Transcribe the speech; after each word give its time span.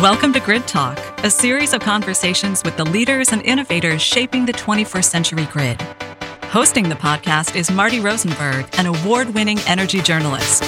Welcome 0.00 0.32
to 0.32 0.40
Grid 0.40 0.66
Talk, 0.66 0.98
a 1.24 1.30
series 1.30 1.74
of 1.74 1.82
conversations 1.82 2.62
with 2.64 2.74
the 2.78 2.86
leaders 2.86 3.32
and 3.32 3.42
innovators 3.42 4.00
shaping 4.00 4.46
the 4.46 4.52
21st 4.54 5.04
century 5.04 5.44
grid. 5.52 5.78
Hosting 6.44 6.88
the 6.88 6.94
podcast 6.94 7.54
is 7.54 7.70
Marty 7.70 8.00
Rosenberg, 8.00 8.66
an 8.78 8.86
award 8.86 9.34
winning 9.34 9.58
energy 9.66 10.00
journalist. 10.00 10.62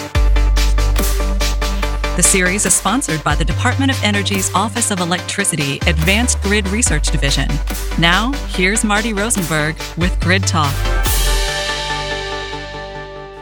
The 2.14 2.22
series 2.22 2.66
is 2.66 2.74
sponsored 2.74 3.24
by 3.24 3.34
the 3.34 3.42
Department 3.46 3.90
of 3.90 4.04
Energy's 4.04 4.52
Office 4.54 4.90
of 4.90 5.00
Electricity 5.00 5.78
Advanced 5.86 6.38
Grid 6.42 6.68
Research 6.68 7.10
Division. 7.10 7.48
Now, 7.98 8.32
here's 8.48 8.84
Marty 8.84 9.14
Rosenberg 9.14 9.76
with 9.96 10.20
Grid 10.20 10.42
Talk. 10.42 10.74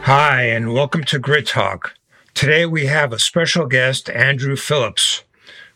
Hi, 0.05 0.43
and 0.43 0.73
welcome 0.73 1.03
to 1.03 1.19
Grid 1.19 1.49
Talk. 1.49 1.95
Today 2.33 2.65
we 2.65 2.87
have 2.87 3.13
a 3.13 3.19
special 3.19 3.67
guest, 3.67 4.09
Andrew 4.09 4.55
Phillips, 4.55 5.25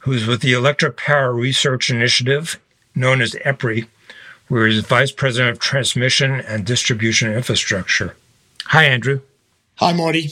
who's 0.04 0.26
with 0.26 0.42
the 0.42 0.52
Electric 0.52 0.98
Power 0.98 1.32
Research 1.32 1.88
Initiative, 1.88 2.60
known 2.94 3.22
as 3.22 3.32
EPRI, 3.46 3.86
where 4.48 4.66
he's 4.66 4.84
Vice 4.84 5.10
President 5.10 5.52
of 5.52 5.58
Transmission 5.58 6.42
and 6.42 6.66
Distribution 6.66 7.32
Infrastructure. 7.32 8.14
Hi, 8.66 8.84
Andrew. 8.84 9.20
Hi, 9.76 9.94
Marty. 9.94 10.30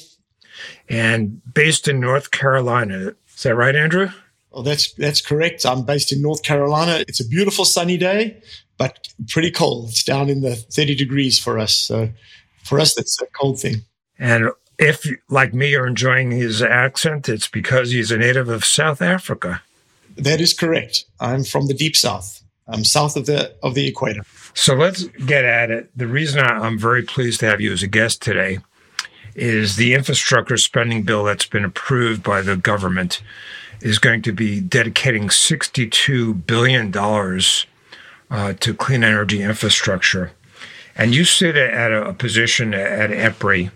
And 0.90 1.40
based 1.54 1.88
in 1.88 2.00
North 2.00 2.30
Carolina. 2.30 3.14
Is 3.34 3.42
that 3.44 3.56
right, 3.56 3.74
Andrew? 3.74 4.10
Oh, 4.52 4.60
that's 4.60 4.92
that's 4.92 5.22
correct. 5.22 5.64
I'm 5.64 5.86
based 5.86 6.12
in 6.12 6.20
North 6.20 6.42
Carolina. 6.42 7.02
It's 7.08 7.20
a 7.20 7.26
beautiful 7.26 7.64
sunny 7.64 7.96
day, 7.96 8.42
but 8.76 9.08
pretty 9.28 9.50
cold. 9.50 9.88
It's 9.88 10.04
down 10.04 10.28
in 10.28 10.42
the 10.42 10.54
30 10.54 10.94
degrees 10.96 11.38
for 11.38 11.58
us. 11.58 11.74
So 11.74 12.10
for 12.64 12.78
us, 12.78 12.94
that's 12.94 13.20
a 13.22 13.26
cold 13.40 13.58
thing. 13.58 13.76
And 14.18 14.50
if, 14.82 15.06
like 15.28 15.54
me, 15.54 15.70
you're 15.70 15.86
enjoying 15.86 16.30
his 16.30 16.60
accent, 16.60 17.28
it's 17.28 17.48
because 17.48 17.92
he's 17.92 18.10
a 18.10 18.18
native 18.18 18.48
of 18.48 18.64
South 18.64 19.00
Africa. 19.00 19.62
That 20.16 20.40
is 20.40 20.52
correct. 20.52 21.04
I'm 21.20 21.44
from 21.44 21.68
the 21.68 21.74
deep 21.74 21.96
south. 21.96 22.42
I'm 22.66 22.84
south 22.84 23.16
of 23.16 23.26
the 23.26 23.54
of 23.62 23.74
the 23.74 23.86
equator. 23.86 24.22
So 24.54 24.74
let's 24.74 25.04
get 25.26 25.44
at 25.44 25.70
it. 25.70 25.90
The 25.96 26.06
reason 26.06 26.40
I'm 26.40 26.78
very 26.78 27.02
pleased 27.02 27.40
to 27.40 27.46
have 27.46 27.60
you 27.60 27.72
as 27.72 27.82
a 27.82 27.86
guest 27.86 28.22
today 28.22 28.58
is 29.34 29.76
the 29.76 29.94
infrastructure 29.94 30.56
spending 30.56 31.02
bill 31.02 31.24
that's 31.24 31.46
been 31.46 31.64
approved 31.64 32.22
by 32.22 32.42
the 32.42 32.56
government 32.56 33.22
is 33.80 33.98
going 33.98 34.22
to 34.22 34.32
be 34.32 34.60
dedicating 34.60 35.28
$62 35.28 36.46
billion 36.46 36.94
uh, 38.30 38.52
to 38.60 38.74
clean 38.74 39.02
energy 39.02 39.42
infrastructure. 39.42 40.32
And 40.94 41.14
you 41.14 41.24
sit 41.24 41.56
at 41.56 41.90
a 41.90 42.12
position 42.12 42.74
at 42.74 43.10
EPRI 43.10 43.70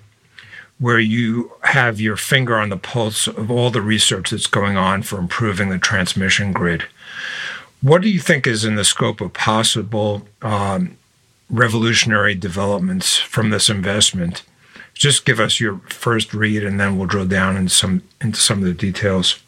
where 0.78 0.98
you 0.98 1.52
have 1.62 2.00
your 2.00 2.16
finger 2.16 2.56
on 2.56 2.68
the 2.68 2.76
pulse 2.76 3.26
of 3.26 3.50
all 3.50 3.70
the 3.70 3.80
research 3.80 4.30
that's 4.30 4.46
going 4.46 4.76
on 4.76 5.02
for 5.02 5.18
improving 5.18 5.70
the 5.70 5.78
transmission 5.78 6.52
grid. 6.52 6.84
What 7.80 8.02
do 8.02 8.08
you 8.08 8.20
think 8.20 8.46
is 8.46 8.64
in 8.64 8.74
the 8.74 8.84
scope 8.84 9.20
of 9.20 9.32
possible 9.32 10.26
um, 10.42 10.96
revolutionary 11.48 12.34
developments 12.34 13.16
from 13.16 13.50
this 13.50 13.68
investment? 13.70 14.42
Just 14.94 15.24
give 15.24 15.40
us 15.40 15.60
your 15.60 15.78
first 15.88 16.32
read, 16.32 16.64
and 16.64 16.80
then 16.80 16.96
we'll 16.96 17.06
drill 17.06 17.26
down 17.26 17.56
into 17.56 17.74
some 17.74 18.02
into 18.20 18.40
some 18.40 18.58
of 18.58 18.64
the 18.64 18.72
details. 18.72 19.38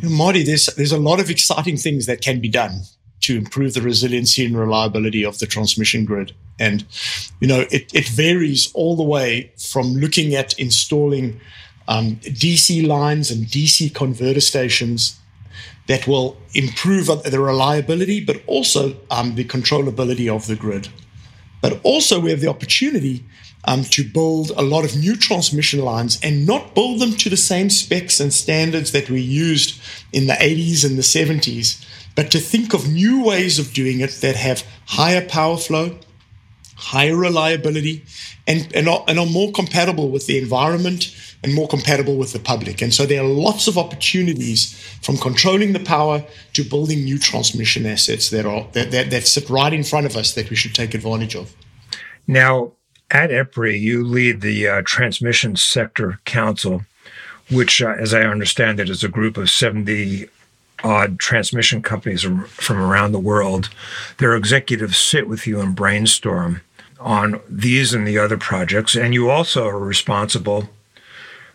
Marty, 0.00 0.42
there's 0.44 0.66
there's 0.76 0.92
a 0.92 0.98
lot 0.98 1.20
of 1.20 1.28
exciting 1.28 1.76
things 1.76 2.06
that 2.06 2.22
can 2.22 2.40
be 2.40 2.48
done 2.48 2.82
to 3.22 3.36
improve 3.36 3.74
the 3.74 3.82
resiliency 3.82 4.46
and 4.46 4.56
reliability 4.56 5.24
of 5.24 5.38
the 5.38 5.46
transmission 5.46 6.04
grid. 6.04 6.32
And, 6.60 6.84
you 7.40 7.48
know, 7.48 7.60
it, 7.70 7.92
it 7.94 8.08
varies 8.08 8.70
all 8.74 8.94
the 8.94 9.02
way 9.02 9.50
from 9.56 9.94
looking 9.94 10.34
at 10.34 10.56
installing 10.58 11.40
um, 11.88 12.16
DC 12.16 12.86
lines 12.86 13.30
and 13.30 13.46
DC 13.46 13.92
converter 13.94 14.40
stations 14.40 15.18
that 15.88 16.06
will 16.06 16.36
improve 16.54 17.06
the 17.06 17.40
reliability, 17.40 18.24
but 18.24 18.42
also 18.46 18.96
um, 19.10 19.34
the 19.34 19.44
controllability 19.44 20.32
of 20.32 20.46
the 20.46 20.54
grid. 20.54 20.88
But 21.62 21.80
also, 21.82 22.20
we 22.20 22.30
have 22.30 22.40
the 22.40 22.48
opportunity 22.48 23.24
um, 23.64 23.82
to 23.84 24.04
build 24.04 24.50
a 24.50 24.62
lot 24.62 24.84
of 24.84 24.96
new 24.96 25.16
transmission 25.16 25.80
lines 25.80 26.18
and 26.22 26.46
not 26.46 26.74
build 26.74 27.00
them 27.00 27.12
to 27.12 27.28
the 27.28 27.36
same 27.36 27.70
specs 27.70 28.20
and 28.20 28.32
standards 28.32 28.92
that 28.92 29.10
we 29.10 29.20
used 29.20 29.80
in 30.12 30.26
the 30.26 30.34
80s 30.34 30.84
and 30.84 30.96
the 30.96 31.02
70s 31.02 31.84
but 32.14 32.30
to 32.32 32.38
think 32.38 32.74
of 32.74 32.88
new 32.88 33.24
ways 33.24 33.58
of 33.58 33.72
doing 33.72 34.00
it 34.00 34.10
that 34.20 34.36
have 34.36 34.66
higher 34.86 35.26
power 35.26 35.56
flow, 35.56 35.98
higher 36.80 37.16
reliability, 37.16 38.04
and, 38.46 38.74
and, 38.74 38.88
are, 38.88 39.04
and 39.06 39.18
are 39.18 39.26
more 39.26 39.52
compatible 39.52 40.08
with 40.08 40.26
the 40.26 40.38
environment 40.38 41.14
and 41.42 41.54
more 41.54 41.68
compatible 41.68 42.16
with 42.16 42.32
the 42.32 42.38
public. 42.38 42.82
And 42.82 42.92
so 42.92 43.06
there 43.06 43.22
are 43.22 43.28
lots 43.28 43.68
of 43.68 43.78
opportunities 43.78 44.74
from 45.02 45.16
controlling 45.16 45.72
the 45.72 45.80
power 45.80 46.24
to 46.54 46.64
building 46.64 47.04
new 47.04 47.18
transmission 47.18 47.86
assets 47.86 48.30
that 48.30 48.46
are 48.46 48.66
that, 48.72 48.90
that, 48.90 49.10
that 49.10 49.26
sit 49.26 49.48
right 49.48 49.72
in 49.72 49.84
front 49.84 50.06
of 50.06 50.16
us 50.16 50.34
that 50.34 50.50
we 50.50 50.56
should 50.56 50.74
take 50.74 50.94
advantage 50.94 51.34
of. 51.34 51.54
Now, 52.26 52.72
at 53.10 53.30
EPRI, 53.30 53.78
you 53.78 54.04
lead 54.04 54.40
the 54.40 54.68
uh, 54.68 54.82
Transmission 54.84 55.56
Sector 55.56 56.20
Council, 56.24 56.82
which, 57.50 57.82
uh, 57.82 57.94
as 57.98 58.14
I 58.14 58.22
understand 58.22 58.78
it, 58.78 58.88
is 58.88 59.02
a 59.02 59.08
group 59.08 59.36
of 59.36 59.50
70 59.50 60.28
odd 60.82 61.18
transmission 61.18 61.82
companies 61.82 62.22
from 62.22 62.78
around 62.78 63.12
the 63.12 63.18
world. 63.18 63.68
Their 64.18 64.34
executives 64.34 64.96
sit 64.96 65.28
with 65.28 65.46
you 65.46 65.60
and 65.60 65.74
brainstorm 65.74 66.62
on 67.00 67.40
these 67.48 67.92
and 67.92 68.06
the 68.06 68.18
other 68.18 68.36
projects. 68.36 68.94
And 68.94 69.14
you 69.14 69.30
also 69.30 69.66
are 69.66 69.78
responsible 69.78 70.68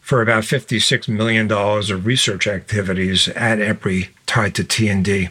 for 0.01 0.21
about 0.21 0.43
$56 0.43 1.07
million 1.07 1.51
of 1.51 2.05
research 2.05 2.47
activities 2.47 3.27
at 3.29 3.59
EPRI 3.59 4.09
tied 4.25 4.55
to 4.55 4.63
T&D. 4.63 5.29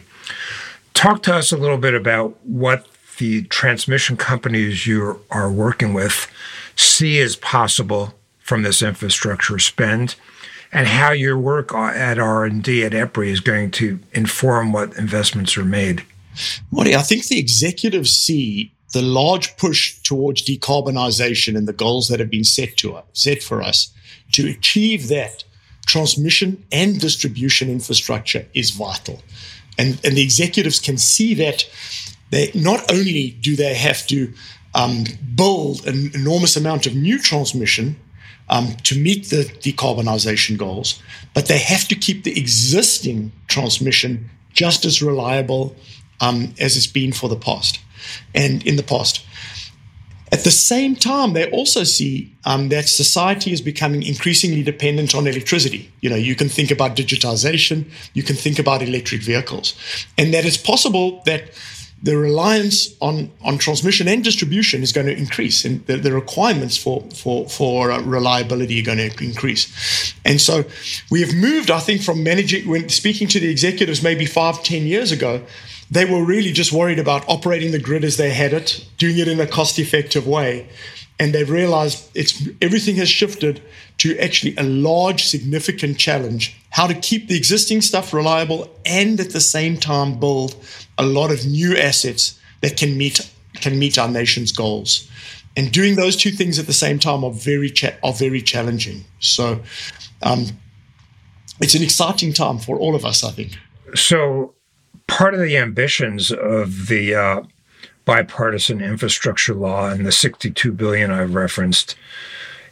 Talk 0.93 1.23
to 1.23 1.35
us 1.35 1.51
a 1.51 1.57
little 1.57 1.77
bit 1.77 1.93
about 1.93 2.37
what 2.45 2.87
the 3.17 3.43
transmission 3.43 4.17
companies 4.17 4.85
you 4.85 5.21
are 5.31 5.51
working 5.51 5.93
with 5.93 6.29
see 6.75 7.19
as 7.19 7.35
possible 7.37 8.13
from 8.39 8.63
this 8.63 8.81
infrastructure 8.81 9.59
spend 9.59 10.15
and 10.71 10.87
how 10.87 11.11
your 11.11 11.37
work 11.37 11.73
at 11.73 12.19
R&D 12.19 12.83
at 12.83 12.91
EPRI 12.91 13.27
is 13.27 13.39
going 13.39 13.71
to 13.71 13.99
inform 14.11 14.73
what 14.73 14.97
investments 14.97 15.57
are 15.57 15.63
made. 15.63 16.05
Marty, 16.69 16.95
I 16.95 17.01
think 17.01 17.25
the 17.27 17.39
executives 17.39 18.11
see 18.11 18.73
the 18.95 19.01
large 19.01 19.57
push 19.57 19.99
towards 20.03 20.41
decarbonisation 20.41 21.57
and 21.57 21.67
the 21.67 21.73
goals 21.73 22.07
that 22.07 22.21
have 22.21 22.29
been 22.29 22.45
set 22.45 22.77
to 22.77 22.95
us, 22.95 23.03
set 23.11 23.43
for 23.43 23.61
us 23.61 23.93
to 24.31 24.47
achieve 24.47 25.09
that 25.09 25.43
transmission 25.85 26.63
and 26.71 27.01
distribution 27.01 27.69
infrastructure 27.69 28.47
is 28.53 28.69
vital. 28.69 29.21
And, 29.77 29.99
and 30.05 30.15
the 30.15 30.21
executives 30.21 30.79
can 30.79 30.97
see 30.97 31.33
that 31.33 31.69
they 32.29 32.51
not 32.55 32.89
only 32.89 33.31
do 33.31 33.57
they 33.57 33.73
have 33.73 34.07
to 34.07 34.33
um, 34.73 35.03
build 35.35 35.85
an 35.85 36.11
enormous 36.13 36.55
amount 36.55 36.87
of 36.87 36.95
new 36.95 37.19
transmission 37.19 37.97
um, 38.47 38.77
to 38.83 38.97
meet 38.97 39.25
the 39.25 39.43
decarbonisation 39.59 40.57
goals, 40.57 41.03
but 41.33 41.47
they 41.47 41.59
have 41.59 41.85
to 41.89 41.95
keep 41.95 42.23
the 42.23 42.39
existing 42.39 43.33
transmission 43.49 44.29
just 44.53 44.85
as 44.85 45.01
reliable 45.01 45.75
um, 46.21 46.53
as 46.61 46.77
it's 46.77 46.87
been 46.87 47.11
for 47.11 47.27
the 47.27 47.35
past 47.35 47.81
and 48.33 48.65
in 48.65 48.75
the 48.75 48.83
past. 48.83 49.25
At 50.31 50.43
the 50.43 50.51
same 50.51 50.95
time, 50.95 51.33
they 51.33 51.49
also 51.51 51.83
see 51.83 52.35
um, 52.45 52.69
that 52.69 52.89
society 52.89 53.51
is 53.53 53.61
becoming 53.61 54.03
increasingly 54.03 54.63
dependent 54.63 55.13
on 55.13 55.27
electricity. 55.27 55.91
You 56.01 56.09
know, 56.09 56.15
you 56.15 56.35
can 56.35 56.49
think 56.49 56.71
about 56.71 56.95
digitization, 56.95 57.85
you 58.13 58.23
can 58.23 58.35
think 58.35 58.59
about 58.59 58.81
electric 58.81 59.21
vehicles, 59.21 59.75
and 60.17 60.33
that 60.33 60.45
it's 60.45 60.57
possible 60.57 61.21
that 61.25 61.51
the 62.03 62.17
reliance 62.17 62.95
on, 62.99 63.31
on 63.41 63.57
transmission 63.57 64.07
and 64.07 64.23
distribution 64.23 64.83
is 64.83 64.91
going 64.91 65.07
to 65.07 65.15
increase, 65.15 65.63
and 65.63 65.85
the, 65.85 65.97
the 65.97 66.11
requirements 66.11 66.75
for 66.77 67.01
for 67.13 67.47
for 67.47 67.91
uh, 67.91 68.01
reliability 68.01 68.79
are 68.81 68.83
going 68.83 69.09
to 69.09 69.23
increase. 69.23 70.13
And 70.25 70.41
so 70.41 70.65
we 71.09 71.21
have 71.21 71.33
moved, 71.33 71.71
I 71.71 71.79
think, 71.79 72.01
from 72.01 72.23
managing 72.23 72.67
when 72.67 72.89
speaking 72.89 73.27
to 73.29 73.39
the 73.39 73.49
executives 73.49 74.03
maybe 74.03 74.25
five, 74.25 74.63
ten 74.63 74.85
years 74.85 75.11
ago, 75.11 75.41
they 75.91 76.05
were 76.05 76.23
really 76.23 76.51
just 76.51 76.71
worried 76.71 76.99
about 76.99 77.27
operating 77.27 77.71
the 77.71 77.79
grid 77.79 78.03
as 78.03 78.17
they 78.17 78.31
had 78.31 78.53
it, 78.53 78.85
doing 78.97 79.17
it 79.17 79.27
in 79.27 79.39
a 79.39 79.47
cost-effective 79.47 80.27
way, 80.27 80.67
and 81.19 81.33
they've 81.33 81.49
realized 81.49 82.09
it's 82.13 82.47
everything 82.61 82.95
has 82.95 83.09
shifted 83.09 83.61
to 83.99 84.17
actually 84.17 84.55
a 84.57 84.63
large, 84.63 85.25
significant 85.25 85.97
challenge 85.97 86.55
how 86.75 86.87
to 86.87 86.93
keep 86.93 87.29
the 87.29 87.37
existing 87.37 87.79
stuff 87.79 88.13
reliable 88.13 88.69
and 88.85 89.17
at 89.21 89.29
the 89.29 89.39
same 89.39 89.77
time 89.77 90.19
build 90.19 90.55
a 90.97 91.05
lot 91.05 91.31
of 91.31 91.45
new 91.45 91.73
assets 91.77 92.37
that 92.59 92.75
can 92.75 92.97
meet 92.97 93.31
can 93.53 93.79
meet 93.79 93.97
our 93.97 94.09
nation's 94.09 94.51
goals. 94.51 95.09
And 95.55 95.71
doing 95.71 95.95
those 95.95 96.17
two 96.17 96.31
things 96.31 96.59
at 96.59 96.65
the 96.65 96.73
same 96.73 96.99
time 96.99 97.23
are 97.23 97.31
very 97.31 97.69
cha- 97.69 97.95
are 98.03 98.11
very 98.11 98.41
challenging. 98.41 99.05
So 99.19 99.61
um, 100.21 100.47
it's 101.61 101.75
an 101.75 101.83
exciting 101.83 102.33
time 102.33 102.57
for 102.57 102.77
all 102.77 102.93
of 102.93 103.05
us, 103.05 103.23
I 103.23 103.31
think. 103.31 103.53
So 103.93 104.54
part 105.07 105.33
of 105.33 105.39
the 105.39 105.57
ambitions 105.57 106.31
of 106.31 106.87
the 106.87 107.15
uh, 107.15 107.43
bipartisan 108.05 108.81
infrastructure 108.81 109.53
law 109.53 109.89
and 109.89 110.05
the 110.05 110.11
62 110.11 110.71
billion 110.71 111.11
I've 111.11 111.35
referenced 111.35 111.95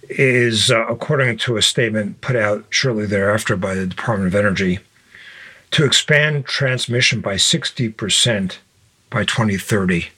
is, 0.09 0.69
uh, 0.69 0.85
according 0.87 1.37
to 1.39 1.57
a 1.57 1.61
statement 1.61 2.21
put 2.21 2.35
out 2.35 2.65
shortly 2.69 3.05
thereafter 3.05 3.55
by 3.55 3.73
the 3.73 3.87
Department 3.87 4.27
of 4.27 4.35
Energy, 4.35 4.79
to 5.71 5.85
expand 5.85 6.45
transmission 6.45 7.19
by 7.19 7.35
60% 7.35 8.57
by 9.09 9.23
2030. 9.23 10.09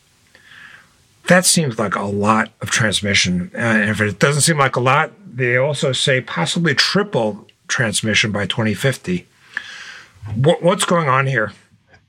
That 1.28 1.46
seems 1.46 1.80
like 1.80 1.96
a 1.96 2.04
lot 2.04 2.52
of 2.62 2.70
transmission. 2.70 3.52
And 3.54 3.90
if 3.90 4.02
it 4.02 4.20
doesn't 4.20 4.42
seem 4.42 4.58
like 4.58 4.76
a 4.76 4.82
lot, 4.82 5.12
they 5.26 5.58
also 5.58 5.92
say 5.92 6.22
possibly 6.22 6.76
triple 6.76 7.48
transmission 7.68 8.32
by 8.32 8.46
2050. 8.46 9.26
What's 10.36 10.86
going 10.86 11.08
on 11.08 11.28
here? 11.28 11.54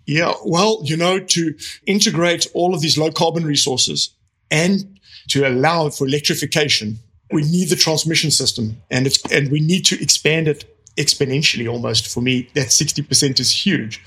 Yeah, 0.06 0.35
well, 0.44 0.81
you 0.85 0.97
know, 0.97 1.19
to 1.19 1.55
integrate 1.85 2.47
all 2.55 2.75
of 2.75 2.81
these 2.81 2.97
low 2.97 3.11
carbon 3.11 3.44
resources 3.44 4.11
and 4.50 4.99
to 5.29 5.47
allow 5.47 5.91
for 5.91 6.06
electrification, 6.06 7.00
we 7.32 7.43
need 7.43 7.69
the 7.69 7.76
transmission 7.76 8.31
system 8.31 8.81
and 8.88 9.06
it's 9.06 9.20
and 9.32 9.50
we 9.50 9.61
need 9.61 9.85
to 9.87 10.00
expand 10.00 10.47
it 10.47 10.64
exponentially 10.97 11.69
almost. 11.69 12.06
For 12.06 12.20
me 12.20 12.49
that 12.55 12.69
60% 12.69 13.41
is 13.41 13.67
huge. 13.67 14.03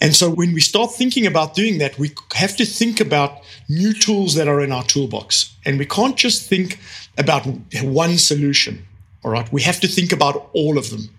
And 0.00 0.14
so 0.16 0.30
when 0.30 0.52
we 0.52 0.60
start 0.60 0.92
thinking 0.92 1.26
about 1.26 1.54
doing 1.54 1.78
that 1.78 1.96
we 1.96 2.12
have 2.34 2.56
to 2.56 2.66
think 2.66 3.00
about 3.00 3.42
new 3.68 3.92
tools 3.92 4.34
that 4.34 4.48
are 4.48 4.60
in 4.60 4.72
our 4.72 4.82
toolbox. 4.82 5.54
And 5.64 5.78
we 5.78 5.86
can't 5.86 6.16
just 6.16 6.48
think 6.48 6.80
about 7.16 7.46
one 7.82 8.18
solution 8.18 8.84
all 9.22 9.30
right? 9.30 9.50
We 9.52 9.62
have 9.62 9.80
to 9.80 9.88
think 9.88 10.12
about 10.12 10.50
all 10.54 10.78
of 10.78 10.90
them 10.90 11.10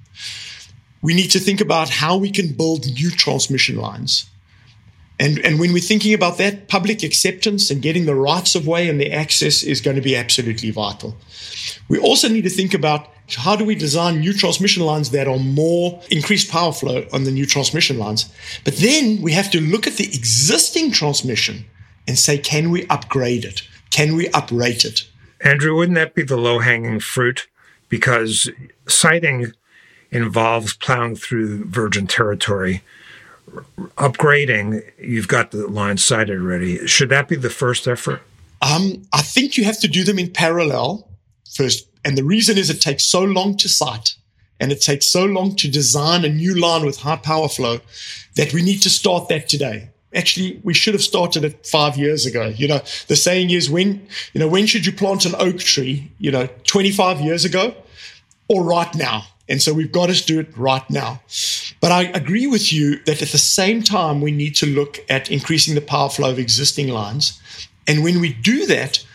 we 1.01 1.13
need 1.13 1.31
to 1.31 1.39
think 1.39 1.61
about 1.61 1.89
how 1.89 2.17
we 2.17 2.29
can 2.29 2.53
build 2.53 2.85
new 2.85 3.09
transmission 3.09 3.75
lines 3.75 4.31
and, 5.21 5.37
and 5.45 5.59
when 5.59 5.71
we're 5.71 5.83
thinking 5.83 6.15
about 6.15 6.39
that, 6.39 6.67
public 6.67 7.03
acceptance 7.03 7.69
and 7.69 7.79
getting 7.79 8.07
the 8.07 8.15
rights 8.15 8.55
of 8.55 8.65
way 8.65 8.89
and 8.89 8.99
the 8.99 9.11
access 9.11 9.61
is 9.61 9.79
going 9.79 9.95
to 9.95 10.01
be 10.01 10.15
absolutely 10.15 10.71
vital. 10.71 11.15
We 11.87 11.99
also 11.99 12.27
need 12.27 12.41
to 12.45 12.49
think 12.49 12.73
about 12.73 13.07
how 13.29 13.55
do 13.55 13.63
we 13.63 13.75
design 13.75 14.19
new 14.19 14.33
transmission 14.33 14.83
lines 14.83 15.11
that 15.11 15.27
are 15.27 15.37
more 15.37 16.01
increased 16.09 16.49
power 16.49 16.73
flow 16.73 17.05
on 17.13 17.25
the 17.25 17.31
new 17.31 17.45
transmission 17.45 17.99
lines. 17.99 18.33
But 18.65 18.77
then 18.77 19.21
we 19.21 19.31
have 19.33 19.51
to 19.51 19.61
look 19.61 19.85
at 19.85 19.93
the 19.93 20.05
existing 20.05 20.91
transmission 20.91 21.65
and 22.07 22.17
say, 22.17 22.39
can 22.39 22.71
we 22.71 22.87
upgrade 22.87 23.45
it? 23.45 23.61
Can 23.91 24.15
we 24.15 24.27
uprate 24.29 24.85
it? 24.85 25.07
Andrew, 25.41 25.75
wouldn't 25.75 25.97
that 25.97 26.15
be 26.15 26.23
the 26.23 26.35
low 26.35 26.57
hanging 26.57 26.99
fruit? 26.99 27.47
Because 27.89 28.49
siting 28.87 29.53
involves 30.11 30.73
plowing 30.73 31.15
through 31.15 31.65
virgin 31.65 32.07
territory 32.07 32.81
upgrading, 33.97 34.83
you've 34.97 35.27
got 35.27 35.51
the 35.51 35.67
line 35.67 35.97
sited 35.97 36.39
already. 36.39 36.85
Should 36.87 37.09
that 37.09 37.27
be 37.27 37.35
the 37.35 37.49
first 37.49 37.87
effort? 37.87 38.21
Um, 38.61 39.03
I 39.13 39.21
think 39.21 39.57
you 39.57 39.63
have 39.65 39.79
to 39.81 39.87
do 39.87 40.03
them 40.03 40.19
in 40.19 40.31
parallel 40.31 41.07
first. 41.53 41.87
And 42.05 42.17
the 42.17 42.23
reason 42.23 42.57
is 42.57 42.69
it 42.69 42.81
takes 42.81 43.03
so 43.03 43.23
long 43.23 43.57
to 43.57 43.69
site 43.69 44.15
and 44.59 44.71
it 44.71 44.81
takes 44.81 45.07
so 45.07 45.25
long 45.25 45.55
to 45.57 45.69
design 45.69 46.23
a 46.23 46.29
new 46.29 46.59
line 46.59 46.85
with 46.85 46.99
high 46.99 47.15
power 47.17 47.49
flow 47.49 47.79
that 48.35 48.53
we 48.53 48.61
need 48.61 48.81
to 48.83 48.89
start 48.89 49.27
that 49.29 49.49
today. 49.49 49.89
Actually, 50.13 50.59
we 50.63 50.73
should 50.73 50.93
have 50.93 51.03
started 51.03 51.43
it 51.43 51.65
five 51.65 51.97
years 51.97 52.25
ago. 52.25 52.47
You 52.47 52.67
know, 52.67 52.81
the 53.07 53.15
saying 53.15 53.49
is 53.49 53.69
when, 53.69 54.07
you 54.33 54.39
know, 54.39 54.47
when 54.47 54.65
should 54.65 54.85
you 54.85 54.91
plant 54.91 55.25
an 55.25 55.35
oak 55.39 55.59
tree? 55.59 56.11
You 56.19 56.31
know, 56.31 56.47
25 56.65 57.21
years 57.21 57.45
ago 57.45 57.73
or 58.47 58.63
right 58.63 58.93
now? 58.93 59.23
And 59.51 59.61
so 59.61 59.73
we've 59.73 59.91
got 59.91 60.07
to 60.07 60.25
do 60.25 60.39
it 60.39 60.57
right 60.57 60.89
now. 60.89 61.19
But 61.81 61.91
I 61.91 62.03
agree 62.03 62.47
with 62.47 62.71
you 62.71 63.03
that 63.03 63.21
at 63.21 63.29
the 63.29 63.37
same 63.37 63.83
time, 63.83 64.21
we 64.21 64.31
need 64.31 64.55
to 64.55 64.65
look 64.65 64.99
at 65.09 65.29
increasing 65.29 65.75
the 65.75 65.81
power 65.81 66.09
flow 66.09 66.31
of 66.31 66.39
existing 66.39 66.87
lines. 66.87 67.37
And 67.85 68.01
when 68.01 68.21
we 68.21 68.31
do 68.31 68.65
that, 68.67 69.05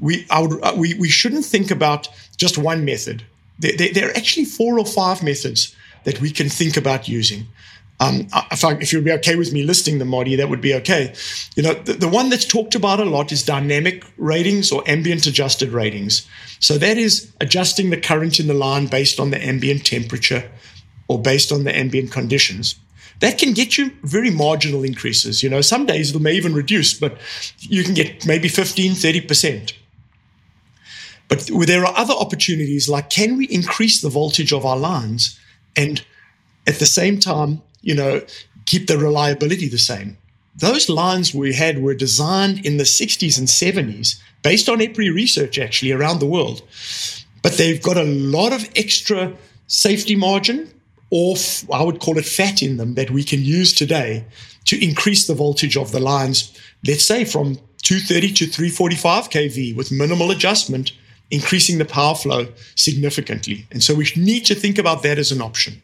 we, 0.00 0.26
would, 0.34 0.64
uh, 0.64 0.74
we, 0.76 0.94
we 0.94 1.10
shouldn't 1.10 1.44
think 1.44 1.70
about 1.70 2.08
just 2.38 2.56
one 2.56 2.86
method. 2.86 3.24
There, 3.58 3.76
there, 3.76 3.92
there, 3.92 4.08
are 4.08 4.16
actually 4.16 4.46
four 4.46 4.78
or 4.78 4.86
five 4.86 5.22
methods 5.22 5.76
that 6.04 6.22
we 6.22 6.30
can 6.30 6.48
think 6.48 6.78
about 6.78 7.06
using. 7.06 7.46
Um, 8.02 8.26
if, 8.50 8.64
I, 8.64 8.72
if, 8.72 8.92
you'd 8.92 9.04
be 9.04 9.12
okay 9.12 9.36
with 9.36 9.52
me 9.52 9.62
listing 9.62 10.00
them, 10.00 10.08
Marty, 10.08 10.34
that 10.34 10.48
would 10.48 10.60
be 10.60 10.74
okay. 10.74 11.14
You 11.54 11.62
know, 11.62 11.74
the, 11.74 11.92
the 11.92 12.08
one 12.08 12.30
that's 12.30 12.44
talked 12.44 12.74
about 12.74 12.98
a 12.98 13.04
lot 13.04 13.30
is 13.30 13.44
dynamic 13.44 14.04
ratings 14.16 14.72
or 14.72 14.82
ambient 14.88 15.26
adjusted 15.26 15.68
ratings. 15.68 16.26
So 16.58 16.78
that 16.78 16.98
is 16.98 17.32
adjusting 17.40 17.90
the 17.90 18.00
current 18.00 18.40
in 18.40 18.48
the 18.48 18.54
line 18.54 18.86
based 18.86 19.20
on 19.20 19.30
the 19.30 19.40
ambient 19.40 19.86
temperature 19.86 20.50
or 21.06 21.22
based 21.22 21.52
on 21.52 21.62
the 21.62 21.76
ambient 21.76 22.10
conditions. 22.10 22.74
That 23.20 23.38
can 23.38 23.52
get 23.52 23.78
you 23.78 23.92
very 24.02 24.30
marginal 24.30 24.82
increases. 24.82 25.44
You 25.44 25.50
know, 25.50 25.60
some 25.60 25.86
days 25.86 26.12
it 26.12 26.20
may 26.20 26.32
even 26.32 26.54
reduce, 26.54 26.98
but 26.98 27.16
you 27.60 27.84
can 27.84 27.94
get 27.94 28.26
maybe 28.26 28.48
15, 28.48 28.94
30%. 28.94 29.74
But 31.28 31.48
there 31.66 31.84
are 31.84 31.96
other 31.96 32.14
opportunities 32.14 32.88
like 32.88 33.10
can 33.10 33.36
we 33.36 33.44
increase 33.44 34.00
the 34.00 34.08
voltage 34.08 34.52
of 34.52 34.66
our 34.66 34.76
lines 34.76 35.38
and 35.76 36.04
at 36.66 36.80
the 36.80 36.86
same 36.86 37.20
time 37.20 37.62
you 37.82 37.94
know, 37.94 38.22
keep 38.66 38.86
the 38.86 38.98
reliability 38.98 39.68
the 39.68 39.78
same. 39.78 40.16
Those 40.56 40.88
lines 40.88 41.34
we 41.34 41.52
had 41.54 41.82
were 41.82 41.94
designed 41.94 42.64
in 42.64 42.76
the 42.76 42.84
60s 42.84 43.38
and 43.38 43.48
70s 43.48 44.20
based 44.42 44.68
on 44.68 44.78
EPRI 44.78 45.14
research 45.14 45.58
actually 45.58 45.92
around 45.92 46.18
the 46.18 46.26
world. 46.26 46.62
But 47.42 47.54
they've 47.54 47.82
got 47.82 47.96
a 47.96 48.04
lot 48.04 48.52
of 48.52 48.68
extra 48.76 49.32
safety 49.66 50.16
margin 50.16 50.72
or 51.10 51.36
I 51.70 51.82
would 51.82 52.00
call 52.00 52.16
it 52.16 52.24
fat 52.24 52.62
in 52.62 52.78
them 52.78 52.94
that 52.94 53.10
we 53.10 53.22
can 53.22 53.42
use 53.42 53.72
today 53.74 54.24
to 54.64 54.82
increase 54.82 55.26
the 55.26 55.34
voltage 55.34 55.76
of 55.76 55.92
the 55.92 56.00
lines, 56.00 56.58
let's 56.86 57.04
say 57.04 57.26
from 57.26 57.56
230 57.82 58.32
to 58.32 58.46
345 58.46 59.28
kV 59.28 59.76
with 59.76 59.92
minimal 59.92 60.30
adjustment, 60.30 60.92
increasing 61.30 61.76
the 61.76 61.84
power 61.84 62.14
flow 62.14 62.46
significantly. 62.76 63.66
And 63.70 63.82
so 63.82 63.94
we 63.94 64.08
need 64.16 64.46
to 64.46 64.54
think 64.54 64.78
about 64.78 65.02
that 65.02 65.18
as 65.18 65.32
an 65.32 65.42
option. 65.42 65.82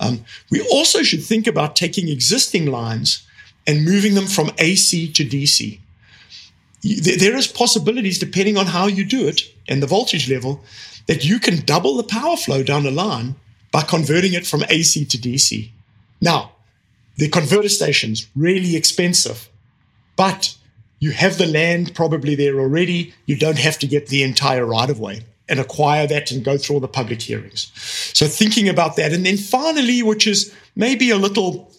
Um, 0.00 0.24
we 0.50 0.62
also 0.62 1.02
should 1.02 1.22
think 1.22 1.46
about 1.46 1.76
taking 1.76 2.08
existing 2.08 2.66
lines 2.66 3.22
and 3.66 3.84
moving 3.84 4.14
them 4.14 4.26
from 4.26 4.50
AC 4.58 5.12
to 5.12 5.24
DC. 5.24 5.78
There 6.82 7.36
is 7.36 7.46
possibilities, 7.46 8.18
depending 8.18 8.56
on 8.56 8.66
how 8.66 8.86
you 8.86 9.04
do 9.04 9.28
it 9.28 9.42
and 9.68 9.82
the 9.82 9.86
voltage 9.86 10.30
level, 10.30 10.64
that 11.06 11.26
you 11.26 11.38
can 11.38 11.60
double 11.60 11.96
the 11.96 12.02
power 12.02 12.36
flow 12.36 12.62
down 12.62 12.86
a 12.86 12.90
line 12.90 13.34
by 13.70 13.82
converting 13.82 14.32
it 14.32 14.46
from 14.46 14.64
AC 14.70 15.04
to 15.04 15.18
DC. 15.18 15.70
Now, 16.20 16.52
the 17.16 17.28
converter 17.28 17.68
station's 17.68 18.26
really 18.34 18.76
expensive, 18.76 19.50
but 20.16 20.56
you 20.98 21.10
have 21.10 21.36
the 21.36 21.46
land 21.46 21.94
probably 21.94 22.34
there 22.34 22.58
already. 22.58 23.12
You 23.26 23.36
don't 23.36 23.58
have 23.58 23.78
to 23.80 23.86
get 23.86 24.06
the 24.06 24.22
entire 24.22 24.64
right 24.64 24.88
of 24.88 24.98
way 24.98 25.24
and 25.50 25.60
acquire 25.60 26.06
that 26.06 26.30
and 26.30 26.44
go 26.44 26.56
through 26.56 26.76
all 26.76 26.80
the 26.80 26.88
public 26.88 27.20
hearings. 27.20 27.70
So 28.14 28.26
thinking 28.26 28.68
about 28.68 28.96
that. 28.96 29.12
And 29.12 29.26
then 29.26 29.36
finally, 29.36 30.02
which 30.02 30.26
is 30.26 30.54
maybe 30.76 31.10
a 31.10 31.16
little, 31.16 31.70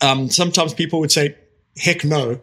um, 0.00 0.30
sometimes 0.30 0.74
people 0.74 1.00
would 1.00 1.10
say, 1.10 1.34
heck 1.78 2.04
no, 2.04 2.40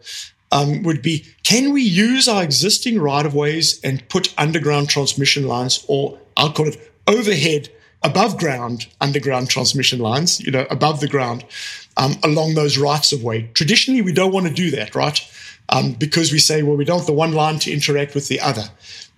um, 0.52 0.82
would 0.82 1.00
be 1.00 1.24
can 1.44 1.72
we 1.72 1.82
use 1.82 2.28
our 2.28 2.42
existing 2.42 3.00
right 3.00 3.24
of 3.24 3.34
ways 3.34 3.80
and 3.82 4.06
put 4.08 4.34
underground 4.36 4.88
transmission 4.88 5.46
lines, 5.46 5.84
or 5.88 6.18
I'll 6.36 6.52
call 6.52 6.68
it 6.68 6.92
overhead, 7.06 7.68
above 8.02 8.38
ground 8.38 8.86
underground 9.00 9.48
transmission 9.50 9.98
lines, 9.98 10.40
you 10.40 10.50
know, 10.50 10.66
above 10.70 11.00
the 11.00 11.08
ground, 11.08 11.44
um, 11.96 12.16
along 12.24 12.54
those 12.54 12.78
rights 12.78 13.12
of 13.12 13.22
way? 13.22 13.50
Traditionally, 13.54 14.02
we 14.02 14.12
don't 14.12 14.32
want 14.32 14.46
to 14.46 14.52
do 14.52 14.70
that, 14.72 14.94
right? 14.94 15.20
Um, 15.68 15.92
because 15.92 16.32
we 16.32 16.38
say, 16.38 16.62
well, 16.62 16.76
we 16.76 16.84
don't 16.84 16.96
want 16.96 17.06
the 17.06 17.12
one 17.12 17.32
line 17.32 17.58
to 17.60 17.72
interact 17.72 18.14
with 18.14 18.26
the 18.28 18.40
other. 18.40 18.64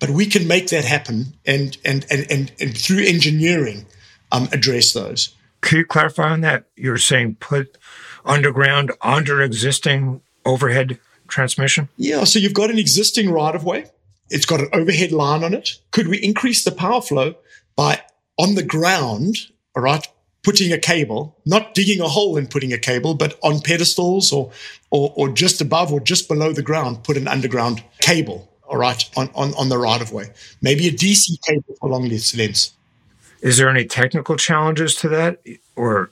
But 0.03 0.09
we 0.09 0.25
can 0.25 0.49
make 0.49 0.67
that 0.67 0.83
happen 0.83 1.37
and, 1.45 1.77
and, 1.85 2.05
and, 2.11 2.29
and, 2.29 2.51
and 2.59 2.77
through 2.77 3.05
engineering, 3.05 3.85
um, 4.33 4.49
address 4.51 4.91
those. 4.91 5.33
Could 5.61 5.77
you 5.77 5.85
clarify 5.85 6.31
on 6.31 6.41
that? 6.41 6.65
You're 6.75 6.97
saying 6.97 7.37
put 7.39 7.77
underground 8.25 8.91
under 9.01 9.41
existing 9.41 10.19
overhead 10.43 10.99
transmission? 11.29 11.87
Yeah. 11.95 12.25
So 12.25 12.37
you've 12.37 12.53
got 12.53 12.69
an 12.69 12.77
existing 12.77 13.31
right 13.31 13.55
of 13.55 13.63
way. 13.63 13.85
It's 14.29 14.45
got 14.45 14.59
an 14.59 14.67
overhead 14.73 15.13
line 15.13 15.41
on 15.41 15.53
it. 15.53 15.79
Could 15.91 16.09
we 16.09 16.17
increase 16.17 16.65
the 16.65 16.73
power 16.73 16.99
flow 16.99 17.35
by 17.77 18.01
on 18.37 18.55
the 18.55 18.63
ground, 18.63 19.37
all 19.73 19.83
right, 19.83 20.05
putting 20.43 20.73
a 20.73 20.77
cable, 20.77 21.39
not 21.45 21.73
digging 21.73 22.01
a 22.01 22.09
hole 22.09 22.35
and 22.35 22.51
putting 22.51 22.73
a 22.73 22.77
cable, 22.77 23.13
but 23.13 23.39
on 23.41 23.61
pedestals 23.61 24.33
or, 24.33 24.51
or, 24.91 25.13
or 25.15 25.29
just 25.29 25.61
above 25.61 25.93
or 25.93 26.01
just 26.01 26.27
below 26.27 26.51
the 26.51 26.61
ground, 26.61 27.05
put 27.05 27.15
an 27.15 27.29
underground 27.29 27.85
cable 28.01 28.49
all 28.73 28.79
right, 28.79 29.07
on, 29.15 29.29
on, 29.35 29.53
on 29.53 29.69
the 29.69 29.77
right 29.77 30.01
of 30.01 30.11
way. 30.11 30.25
Maybe 30.59 30.87
a 30.87 30.91
DC 30.91 31.39
cable 31.43 31.75
for 31.79 31.89
long 31.89 32.09
lengths. 32.09 32.73
Is 33.41 33.57
there 33.57 33.69
any 33.69 33.85
technical 33.85 34.35
challenges 34.35 34.95
to 34.95 35.09
that, 35.09 35.41
or? 35.75 36.09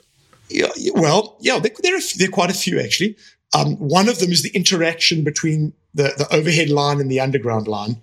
Yeah, 0.47 0.67
well, 0.93 1.37
yeah, 1.39 1.57
there, 1.57 1.71
there, 1.81 1.95
are, 1.95 2.01
there 2.17 2.27
are 2.27 2.31
quite 2.31 2.51
a 2.51 2.53
few 2.53 2.79
actually. 2.79 3.17
Um, 3.57 3.77
one 3.77 4.07
of 4.07 4.19
them 4.19 4.31
is 4.31 4.43
the 4.43 4.51
interaction 4.51 5.23
between 5.23 5.73
the, 5.95 6.13
the 6.17 6.27
overhead 6.31 6.69
line 6.69 7.01
and 7.01 7.09
the 7.09 7.19
underground 7.19 7.67
line. 7.67 7.97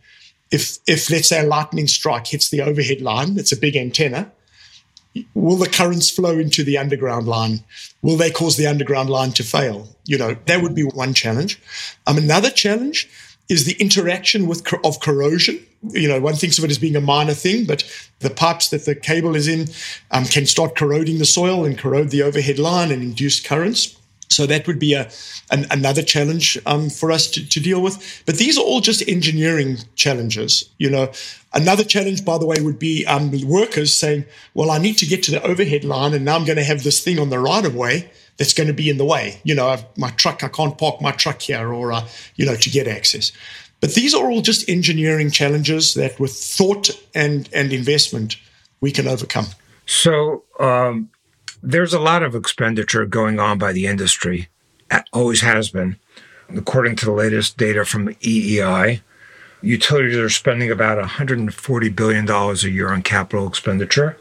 If, 0.50 0.78
if 0.88 1.08
let's 1.08 1.28
say 1.28 1.44
a 1.44 1.46
lightning 1.46 1.86
strike 1.86 2.26
hits 2.26 2.50
the 2.50 2.62
overhead 2.62 3.00
line, 3.00 3.38
it's 3.38 3.52
a 3.52 3.56
big 3.56 3.76
antenna. 3.76 4.32
Will 5.34 5.56
the 5.56 5.68
currents 5.68 6.10
flow 6.10 6.38
into 6.38 6.64
the 6.64 6.78
underground 6.78 7.28
line? 7.28 7.62
Will 8.02 8.16
they 8.16 8.30
cause 8.30 8.56
the 8.56 8.66
underground 8.66 9.08
line 9.08 9.30
to 9.32 9.44
fail? 9.44 9.88
You 10.04 10.18
know, 10.18 10.36
that 10.46 10.62
would 10.62 10.74
be 10.74 10.82
one 10.82 11.14
challenge. 11.14 11.60
Um, 12.06 12.18
another 12.18 12.50
challenge 12.50 13.08
is 13.48 13.64
the 13.64 13.76
interaction 13.80 14.46
with 14.46 14.66
of 14.84 15.00
corrosion. 15.00 15.58
you 15.90 16.08
know, 16.08 16.20
one 16.20 16.34
thinks 16.34 16.58
of 16.58 16.64
it 16.64 16.70
as 16.70 16.78
being 16.78 16.96
a 16.96 17.00
minor 17.00 17.34
thing, 17.34 17.64
but 17.64 17.84
the 18.20 18.30
pipes 18.30 18.68
that 18.70 18.84
the 18.84 18.94
cable 18.94 19.34
is 19.34 19.48
in 19.48 19.68
um, 20.10 20.24
can 20.24 20.44
start 20.44 20.76
corroding 20.76 21.18
the 21.18 21.24
soil 21.24 21.64
and 21.64 21.78
corrode 21.78 22.10
the 22.10 22.22
overhead 22.22 22.58
line 22.58 22.90
and 22.90 23.02
induce 23.02 23.40
currents. 23.40 23.96
So 24.30 24.44
that 24.46 24.66
would 24.66 24.78
be 24.78 24.92
a 24.92 25.10
an, 25.50 25.66
another 25.70 26.02
challenge 26.02 26.58
um, 26.66 26.90
for 26.90 27.10
us 27.10 27.30
to, 27.30 27.48
to, 27.48 27.60
deal 27.60 27.80
with. 27.80 28.22
But 28.26 28.36
these 28.36 28.58
are 28.58 28.62
all 28.62 28.82
just 28.82 29.02
engineering 29.08 29.78
challenges. 29.94 30.68
You 30.76 30.90
know, 30.90 31.10
another 31.54 31.82
challenge, 31.82 32.26
by 32.26 32.36
the 32.36 32.44
way, 32.44 32.56
would 32.60 32.78
be 32.78 33.06
um, 33.06 33.32
workers 33.46 33.96
saying, 33.96 34.26
"Well, 34.52 34.70
I 34.70 34.76
need 34.76 34.98
to 34.98 35.06
get 35.06 35.22
to 35.24 35.30
the 35.30 35.42
overhead 35.42 35.84
line, 35.84 36.12
and 36.12 36.26
now 36.26 36.36
I'm 36.36 36.44
going 36.44 36.58
to 36.58 36.64
have 36.64 36.82
this 36.82 37.02
thing 37.02 37.18
on 37.18 37.30
the 37.30 37.38
right 37.38 37.64
of 37.64 37.74
way 37.74 38.10
that's 38.38 38.54
going 38.54 38.68
to 38.68 38.72
be 38.72 38.88
in 38.88 38.96
the 38.96 39.04
way. 39.04 39.40
You 39.44 39.54
know, 39.54 39.68
I've, 39.68 39.84
my 39.98 40.10
truck, 40.10 40.42
I 40.42 40.48
can't 40.48 40.76
park 40.78 41.00
my 41.00 41.12
truck 41.12 41.42
here, 41.42 41.72
or 41.72 41.92
uh, 41.92 42.06
you 42.36 42.46
know, 42.46 42.56
to 42.56 42.70
get 42.70 42.88
access." 42.88 43.32
But 43.80 43.94
these 43.94 44.14
are 44.14 44.28
all 44.28 44.42
just 44.42 44.68
engineering 44.68 45.30
challenges 45.30 45.94
that, 45.94 46.18
with 46.18 46.32
thought 46.32 46.90
and 47.14 47.48
and 47.52 47.72
investment, 47.72 48.36
we 48.80 48.92
can 48.92 49.06
overcome. 49.06 49.46
So. 49.86 50.44
Um 50.58 51.10
there's 51.62 51.92
a 51.92 52.00
lot 52.00 52.22
of 52.22 52.34
expenditure 52.34 53.04
going 53.06 53.38
on 53.40 53.58
by 53.58 53.72
the 53.72 53.86
industry, 53.86 54.48
it 54.90 55.04
always 55.12 55.40
has 55.40 55.70
been. 55.70 55.96
According 56.54 56.96
to 56.96 57.04
the 57.04 57.12
latest 57.12 57.56
data 57.58 57.84
from 57.84 58.08
EEI, 58.08 59.00
utilities 59.60 60.16
are 60.16 60.30
spending 60.30 60.70
about 60.70 61.04
$140 61.04 61.96
billion 61.96 62.30
a 62.30 62.54
year 62.68 62.92
on 62.92 63.02
capital 63.02 63.46
expenditure. 63.46 64.16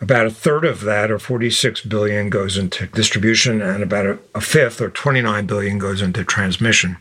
About 0.00 0.26
a 0.26 0.30
third 0.30 0.64
of 0.64 0.82
that, 0.82 1.10
or 1.10 1.18
46 1.18 1.82
billion, 1.82 2.30
goes 2.30 2.56
into 2.56 2.86
distribution, 2.86 3.60
and 3.60 3.82
about 3.82 4.06
a, 4.06 4.18
a 4.34 4.40
fifth, 4.40 4.80
or 4.80 4.90
29 4.90 5.46
billion, 5.46 5.78
goes 5.78 6.00
into 6.00 6.24
transmission. 6.24 6.98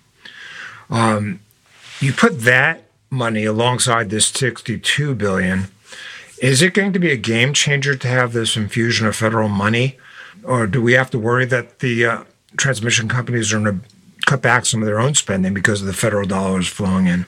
Um, 0.89 1.39
you 1.99 2.11
put 2.11 2.41
that 2.41 2.83
money 3.09 3.45
alongside 3.45 4.09
this 4.09 4.25
62 4.27 5.15
billion, 5.15 5.67
is 6.41 6.61
it 6.61 6.73
going 6.73 6.93
to 6.93 6.99
be 6.99 7.11
a 7.11 7.17
game 7.17 7.53
changer 7.53 7.95
to 7.95 8.07
have 8.07 8.33
this 8.33 8.55
infusion 8.55 9.07
of 9.07 9.15
federal 9.15 9.49
money? 9.49 9.97
Or 10.43 10.67
do 10.67 10.81
we 10.81 10.93
have 10.93 11.09
to 11.11 11.19
worry 11.19 11.45
that 11.45 11.79
the 11.79 12.05
uh, 12.05 12.23
transmission 12.57 13.07
companies 13.07 13.51
are 13.51 13.59
going 13.59 13.81
to 13.81 13.87
cut 14.25 14.41
back 14.41 14.65
some 14.65 14.81
of 14.81 14.85
their 14.85 14.99
own 14.99 15.15
spending 15.15 15.53
because 15.53 15.81
of 15.81 15.87
the 15.87 15.93
federal 15.93 16.27
dollars 16.27 16.67
flowing 16.67 17.07
in? 17.07 17.25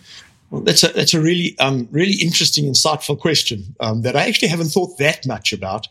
Well, 0.49 0.61
that's 0.61 0.83
a 0.83 0.87
that's 0.87 1.13
a 1.13 1.21
really 1.21 1.57
um, 1.59 1.87
really 1.91 2.15
interesting, 2.21 2.65
insightful 2.65 3.19
question 3.19 3.75
um, 3.79 4.01
that 4.01 4.15
I 4.15 4.27
actually 4.27 4.47
haven't 4.47 4.69
thought 4.69 4.97
that 4.97 5.25
much 5.27 5.53
about. 5.53 5.87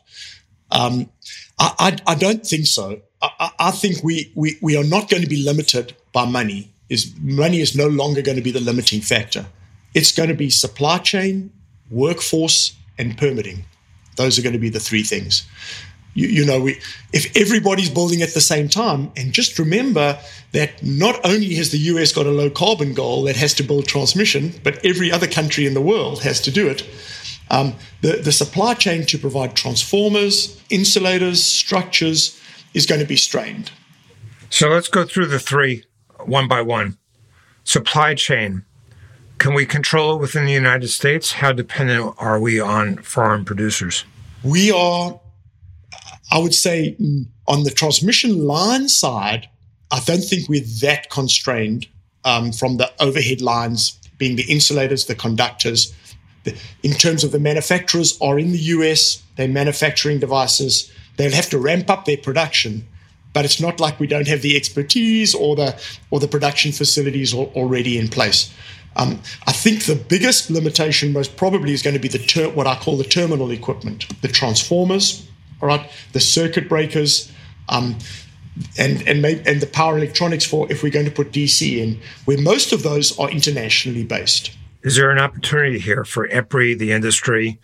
Um, 0.70 1.10
I, 1.58 1.96
I, 2.06 2.12
I 2.12 2.14
don't 2.14 2.44
think 2.44 2.66
so. 2.66 3.00
I, 3.22 3.50
I 3.58 3.70
think 3.70 4.02
we, 4.02 4.32
we 4.34 4.58
we 4.60 4.76
are 4.76 4.84
not 4.84 5.08
going 5.08 5.22
to 5.22 5.28
be 5.28 5.42
limited 5.42 5.94
by 6.12 6.24
money. 6.24 6.72
Is 6.88 7.14
money 7.20 7.60
is 7.60 7.76
no 7.76 7.86
longer 7.86 8.22
going 8.22 8.36
to 8.36 8.42
be 8.42 8.50
the 8.50 8.60
limiting 8.60 9.00
factor. 9.00 9.46
It's 9.94 10.12
going 10.12 10.28
to 10.28 10.34
be 10.34 10.50
supply 10.50 10.98
chain, 10.98 11.52
workforce, 11.90 12.76
and 12.98 13.16
permitting. 13.16 13.64
Those 14.16 14.38
are 14.38 14.42
going 14.42 14.54
to 14.54 14.58
be 14.58 14.70
the 14.70 14.80
three 14.80 15.02
things. 15.02 15.46
You, 16.14 16.28
you, 16.28 16.46
know, 16.46 16.60
we, 16.60 16.80
if 17.12 17.36
everybody's 17.36 17.90
building 17.90 18.22
at 18.22 18.34
the 18.34 18.40
same 18.40 18.68
time, 18.68 19.12
and 19.16 19.32
just 19.32 19.58
remember 19.58 20.18
that 20.52 20.82
not 20.82 21.20
only 21.24 21.54
has 21.54 21.70
the 21.70 21.78
US 21.78 22.12
got 22.12 22.26
a 22.26 22.30
low 22.30 22.50
carbon 22.50 22.94
goal 22.94 23.24
that 23.24 23.36
has 23.36 23.54
to 23.54 23.62
build 23.62 23.86
transmission, 23.86 24.52
but 24.64 24.84
every 24.84 25.12
other 25.12 25.26
country 25.26 25.66
in 25.66 25.74
the 25.74 25.80
world 25.80 26.22
has 26.22 26.40
to 26.42 26.50
do 26.50 26.68
it. 26.68 26.88
Um, 27.50 27.74
the, 28.00 28.16
the 28.16 28.32
supply 28.32 28.74
chain 28.74 29.06
to 29.06 29.18
provide 29.18 29.54
transformers, 29.54 30.60
insulators, 30.70 31.44
structures 31.44 32.40
is 32.74 32.86
going 32.86 33.00
to 33.00 33.06
be 33.06 33.16
strained. 33.16 33.70
So 34.50 34.68
let's 34.68 34.88
go 34.88 35.04
through 35.04 35.26
the 35.26 35.38
three 35.38 35.84
one 36.24 36.48
by 36.48 36.62
one. 36.62 36.98
Supply 37.64 38.14
chain. 38.14 38.64
Can 39.38 39.54
we 39.54 39.66
control 39.66 40.16
it 40.16 40.20
within 40.20 40.46
the 40.46 40.52
United 40.52 40.88
States? 40.88 41.32
How 41.32 41.52
dependent 41.52 42.14
are 42.18 42.40
we 42.40 42.58
on 42.58 42.96
foreign 42.98 43.44
producers? 43.44 44.04
We 44.42 44.72
are, 44.72 45.20
I 46.30 46.38
would 46.38 46.54
say, 46.54 46.96
on 47.46 47.64
the 47.64 47.70
transmission 47.70 48.46
line 48.46 48.88
side, 48.88 49.48
I 49.90 50.00
don't 50.00 50.20
think 50.20 50.48
we're 50.48 50.64
that 50.80 51.10
constrained 51.10 51.86
um, 52.24 52.52
from 52.52 52.76
the 52.76 52.90
overhead 53.00 53.40
lines 53.40 53.98
being 54.18 54.36
the 54.36 54.50
insulators, 54.50 55.06
the 55.06 55.14
conductors. 55.14 55.94
In 56.82 56.92
terms 56.92 57.24
of 57.24 57.32
the 57.32 57.38
manufacturers 57.38 58.18
are 58.20 58.38
in 58.38 58.52
the 58.52 58.58
US, 58.58 59.22
they're 59.36 59.48
manufacturing 59.48 60.18
devices. 60.18 60.90
They'll 61.16 61.32
have 61.32 61.48
to 61.50 61.58
ramp 61.58 61.88
up 61.88 62.04
their 62.04 62.16
production, 62.16 62.86
but 63.32 63.44
it's 63.44 63.60
not 63.60 63.80
like 63.80 64.00
we 64.00 64.06
don't 64.06 64.28
have 64.28 64.42
the 64.42 64.56
expertise 64.56 65.34
or 65.34 65.56
the 65.56 65.80
or 66.10 66.20
the 66.20 66.28
production 66.28 66.72
facilities 66.72 67.32
already 67.34 67.98
in 67.98 68.08
place. 68.08 68.52
Um, 68.96 69.20
I 69.46 69.52
think 69.52 69.84
the 69.84 69.94
biggest 69.94 70.50
limitation, 70.50 71.12
most 71.12 71.36
probably, 71.36 71.72
is 71.72 71.82
going 71.82 71.94
to 71.94 72.00
be 72.00 72.08
the 72.08 72.18
ter- 72.18 72.50
what 72.50 72.66
I 72.66 72.74
call 72.74 72.96
the 72.96 73.04
terminal 73.04 73.50
equipment, 73.52 74.06
the 74.22 74.28
transformers, 74.28 75.27
all 75.60 75.68
right, 75.68 75.90
the 76.12 76.20
circuit 76.20 76.68
breakers, 76.68 77.32
um, 77.68 77.96
and 78.76 79.06
and 79.06 79.24
and 79.24 79.60
the 79.60 79.66
power 79.66 79.96
electronics 79.96 80.44
for 80.44 80.70
if 80.70 80.82
we're 80.82 80.92
going 80.92 81.04
to 81.04 81.10
put 81.10 81.32
DC 81.32 81.78
in, 81.78 82.00
where 82.24 82.38
most 82.38 82.72
of 82.72 82.82
those 82.82 83.18
are 83.18 83.30
internationally 83.30 84.04
based. 84.04 84.52
Is 84.82 84.96
there 84.96 85.10
an 85.10 85.18
opportunity 85.18 85.78
here 85.78 86.04
for 86.04 86.28
EPRI, 86.28 86.78
the 86.78 86.92
industry, 86.92 87.58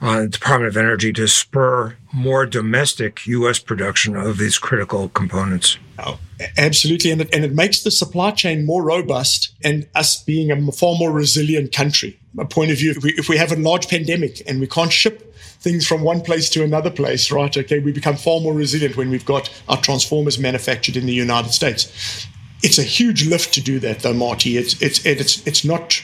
uh, 0.00 0.26
Department 0.26 0.68
of 0.68 0.76
Energy, 0.76 1.12
to 1.12 1.28
spur 1.28 1.96
more 2.12 2.46
domestic 2.46 3.26
U.S. 3.26 3.58
production 3.58 4.16
of 4.16 4.38
these 4.38 4.58
critical 4.58 5.10
components? 5.10 5.78
Oh, 5.98 6.18
absolutely. 6.56 7.10
And 7.10 7.20
it, 7.20 7.34
and 7.34 7.44
it 7.44 7.54
makes 7.54 7.82
the 7.82 7.90
supply 7.90 8.30
chain 8.30 8.64
more 8.64 8.82
robust 8.82 9.54
and 9.62 9.86
us 9.94 10.22
being 10.22 10.50
a 10.50 10.72
far 10.72 10.96
more 10.96 11.10
resilient 11.10 11.72
country. 11.72 12.18
A 12.38 12.44
point 12.44 12.70
of 12.70 12.78
view, 12.78 12.92
if 12.92 13.02
we, 13.02 13.12
if 13.14 13.28
we 13.28 13.36
have 13.36 13.52
a 13.52 13.56
large 13.56 13.88
pandemic 13.88 14.42
and 14.48 14.60
we 14.60 14.66
can't 14.66 14.92
ship 14.92 15.27
things 15.60 15.86
from 15.86 16.02
one 16.02 16.20
place 16.20 16.48
to 16.50 16.62
another 16.62 16.90
place, 16.90 17.30
right? 17.30 17.54
Okay, 17.56 17.78
we 17.78 17.92
become 17.92 18.16
far 18.16 18.40
more 18.40 18.54
resilient 18.54 18.96
when 18.96 19.10
we've 19.10 19.24
got 19.24 19.50
our 19.68 19.80
transformers 19.80 20.38
manufactured 20.38 20.96
in 20.96 21.06
the 21.06 21.12
United 21.12 21.52
States. 21.52 22.26
It's 22.62 22.78
a 22.78 22.82
huge 22.82 23.26
lift 23.26 23.54
to 23.54 23.60
do 23.60 23.78
that, 23.80 24.00
though, 24.00 24.14
Marty. 24.14 24.56
It's 24.56 24.80
it's 24.82 25.04
it's 25.04 25.46
it's 25.46 25.64
not 25.64 26.02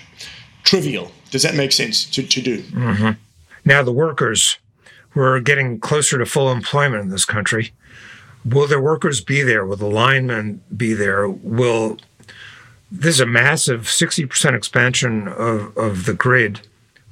trivial. 0.63 1.11
Does 1.31 1.43
that 1.43 1.55
make 1.55 1.73
sense 1.73 2.05
to, 2.07 2.23
to 2.23 2.41
do? 2.41 2.63
Mm-hmm. 2.63 3.11
Now, 3.65 3.83
the 3.83 3.93
workers, 3.93 4.59
we're 5.15 5.41
getting 5.41 5.81
closer 5.81 6.19
to 6.19 6.27
full 6.27 6.51
employment 6.51 7.03
in 7.03 7.09
this 7.09 7.25
country. 7.25 7.73
Will 8.45 8.69
their 8.69 8.81
workers 8.81 9.21
be 9.21 9.43
there? 9.43 9.65
Will 9.67 9.77
the 9.77 9.87
linemen 9.87 10.63
be 10.77 10.93
there? 10.93 11.29
Will 11.29 11.99
this 12.93 13.17
is 13.17 13.21
a 13.21 13.27
massive 13.27 13.83
60% 13.83 14.55
expansion 14.55 15.27
of, 15.27 15.77
of 15.77 16.05
the 16.05 16.15
grid 16.15 16.61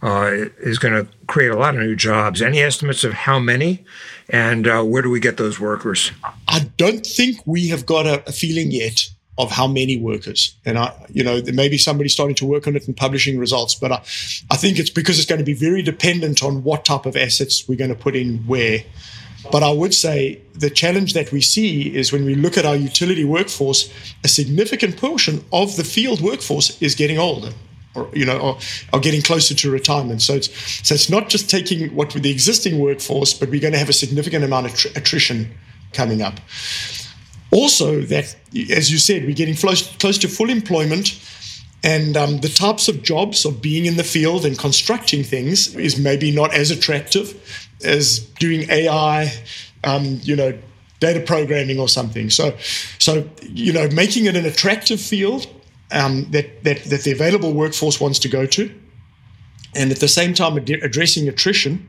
uh, 0.02 0.30
is 0.59 0.78
going 0.78 0.94
to 0.94 1.11
create 1.26 1.50
a 1.50 1.56
lot 1.56 1.75
of 1.75 1.80
new 1.80 1.97
jobs. 1.97 2.42
Any 2.42 2.61
estimates 2.61 3.04
of 3.04 3.12
how 3.12 3.38
many 3.38 3.85
and 4.28 4.66
uh, 4.66 4.82
where 4.82 5.02
do 5.02 5.11
we 5.11 5.21
get 5.21 5.37
those 5.37 5.61
workers? 5.61 6.11
I 6.49 6.71
don't 6.76 7.06
think 7.06 7.40
we 7.47 7.68
have 7.68 7.87
got 7.87 8.06
a, 8.06 8.28
a 8.28 8.32
feeling 8.32 8.71
yet 8.73 9.09
of 9.38 9.50
how 9.50 9.66
many 9.66 9.97
workers. 9.97 10.56
And 10.64 10.78
I, 10.78 11.06
you 11.11 11.25
know, 11.25 11.40
there 11.40 11.54
may 11.54 11.68
be 11.68 11.78
somebody 11.78 12.09
starting 12.09 12.35
to 12.37 12.44
work 12.47 12.66
on 12.66 12.76
it 12.76 12.87
and 12.87 12.97
publishing 12.97 13.38
results, 13.38 13.75
but 13.75 13.92
I, 13.92 13.97
I 14.50 14.56
think 14.56 14.78
it's 14.78 14.90
because 14.90 15.18
it's 15.18 15.28
going 15.28 15.38
to 15.38 15.44
be 15.44 15.54
very 15.54 15.82
dependent 15.82 16.42
on 16.42 16.62
what 16.64 16.85
type 16.85 17.06
of 17.06 17.16
assets 17.16 17.66
we're 17.66 17.78
going 17.78 17.94
to 17.94 17.97
put 17.97 18.14
in 18.14 18.38
where. 18.47 18.85
But 19.50 19.62
I 19.62 19.73
would 19.73 19.94
say 19.94 20.40
the 20.54 20.71
challenge 20.71 21.14
that 21.14 21.32
we 21.32 21.40
see 21.40 21.94
is 21.94 22.12
when 22.12 22.25
we 22.25 22.35
look 22.35 22.56
at 22.59 22.66
our 22.66 22.76
utility 22.76 23.25
workforce, 23.25 23.92
a 24.23 24.28
significant 24.28 24.97
portion 24.97 25.44
of 25.52 25.76
the 25.76 25.85
field 25.85 26.21
workforce 26.21 26.80
is 26.80 26.94
getting 26.94 27.18
older. 27.18 27.52
Or, 27.94 28.08
you 28.14 28.25
know, 28.25 28.38
or, 28.38 28.58
or 28.94 29.00
getting 29.00 29.20
closer 29.20 29.54
to 29.54 29.70
retirement. 29.70 30.22
So 30.22 30.32
it's 30.32 30.50
so 30.87 30.94
it's 30.94 31.11
not 31.11 31.28
just 31.28 31.50
taking 31.50 31.94
what 31.94 32.14
with 32.14 32.22
the 32.22 32.30
existing 32.30 32.78
workforce, 32.78 33.34
but 33.34 33.50
we're 33.50 33.61
going 33.61 33.75
to 33.75 33.78
have 33.78 33.90
a 33.90 33.92
significant 33.92 34.44
amount 34.44 34.64
of 34.64 34.75
tr- 34.75 34.88
attrition 34.96 35.50
coming 35.92 36.22
up. 36.22 36.40
Also, 37.50 38.00
that, 38.00 38.34
as 38.70 38.90
you 38.90 38.96
said, 38.96 39.26
we're 39.26 39.34
getting 39.34 39.54
close, 39.54 39.94
close 39.96 40.16
to 40.18 40.28
full 40.28 40.49
employment. 40.49 41.20
And 41.84 42.16
um, 42.16 42.38
the 42.40 42.49
types 42.49 42.88
of 42.88 43.02
jobs 43.02 43.44
of 43.44 43.61
being 43.61 43.87
in 43.87 43.96
the 43.96 44.04
field 44.04 44.46
and 44.46 44.58
constructing 44.58 45.22
things 45.22 45.75
is 45.76 45.99
maybe 45.99 46.30
not 46.30 46.54
as 46.54 46.70
attractive 46.70 47.68
as 47.84 48.20
doing 48.20 48.70
AI, 48.70 49.32
um, 49.84 50.20
you 50.22 50.37
know, 50.37 50.56
data 51.00 51.20
programming 51.20 51.78
or 51.78 51.88
something. 51.88 52.30
So, 52.30 52.56
so 52.99 53.28
you 53.42 53.72
know, 53.72 53.88
making 53.88 54.26
it 54.26 54.37
an 54.37 54.46
attractive 54.46 55.00
field 55.00 55.46
um, 55.92 56.30
that, 56.30 56.64
that 56.64 56.84
that 56.84 57.02
the 57.02 57.12
available 57.12 57.52
workforce 57.52 58.00
wants 58.00 58.18
to 58.20 58.28
go 58.28 58.46
to, 58.46 58.72
and 59.75 59.90
at 59.90 60.00
the 60.00 60.08
same 60.08 60.34
time 60.34 60.56
ad- 60.56 60.70
addressing 60.70 61.28
attrition. 61.28 61.88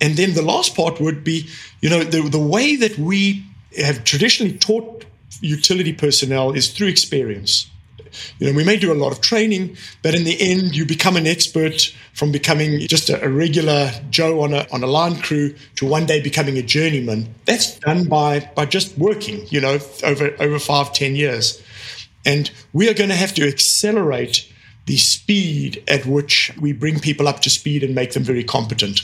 And 0.00 0.16
then 0.16 0.34
the 0.34 0.42
last 0.42 0.74
part 0.74 1.00
would 1.00 1.22
be, 1.22 1.48
you 1.80 1.88
know, 1.88 2.02
the 2.02 2.22
the 2.28 2.38
way 2.38 2.76
that 2.76 2.98
we 2.98 3.44
have 3.76 4.04
traditionally 4.04 4.58
taught 4.58 5.04
utility 5.40 5.92
personnel 5.92 6.52
is 6.52 6.70
through 6.70 6.88
experience. 6.88 7.70
You 8.38 8.46
know, 8.46 8.56
we 8.56 8.64
may 8.64 8.76
do 8.76 8.92
a 8.92 8.94
lot 8.94 9.12
of 9.12 9.20
training, 9.20 9.76
but 10.02 10.14
in 10.14 10.24
the 10.24 10.36
end, 10.40 10.76
you 10.76 10.84
become 10.84 11.16
an 11.16 11.26
expert 11.26 11.94
from 12.12 12.30
becoming 12.32 12.80
just 12.80 13.08
a, 13.08 13.24
a, 13.24 13.28
regular 13.28 13.90
Joe 14.10 14.42
on 14.42 14.52
a, 14.52 14.66
on 14.70 14.82
a 14.82 14.86
line 14.86 15.16
crew 15.16 15.54
to 15.76 15.86
one 15.86 16.06
day 16.06 16.20
becoming 16.20 16.58
a 16.58 16.62
journeyman. 16.62 17.34
That's 17.46 17.78
done 17.78 18.08
by, 18.08 18.50
by 18.54 18.66
just 18.66 18.98
working, 18.98 19.46
you 19.48 19.60
know, 19.60 19.78
over, 20.04 20.34
over 20.40 20.58
five, 20.58 20.92
ten 20.92 21.16
years. 21.16 21.62
And 22.24 22.50
we 22.72 22.88
are 22.88 22.94
going 22.94 23.10
to 23.10 23.16
have 23.16 23.34
to 23.34 23.46
accelerate 23.46 24.48
the 24.86 24.96
speed 24.96 25.82
at 25.88 26.06
which 26.06 26.52
we 26.60 26.72
bring 26.72 26.98
people 26.98 27.28
up 27.28 27.40
to 27.40 27.50
speed 27.50 27.82
and 27.82 27.94
make 27.94 28.12
them 28.12 28.22
very 28.22 28.44
competent. 28.44 29.00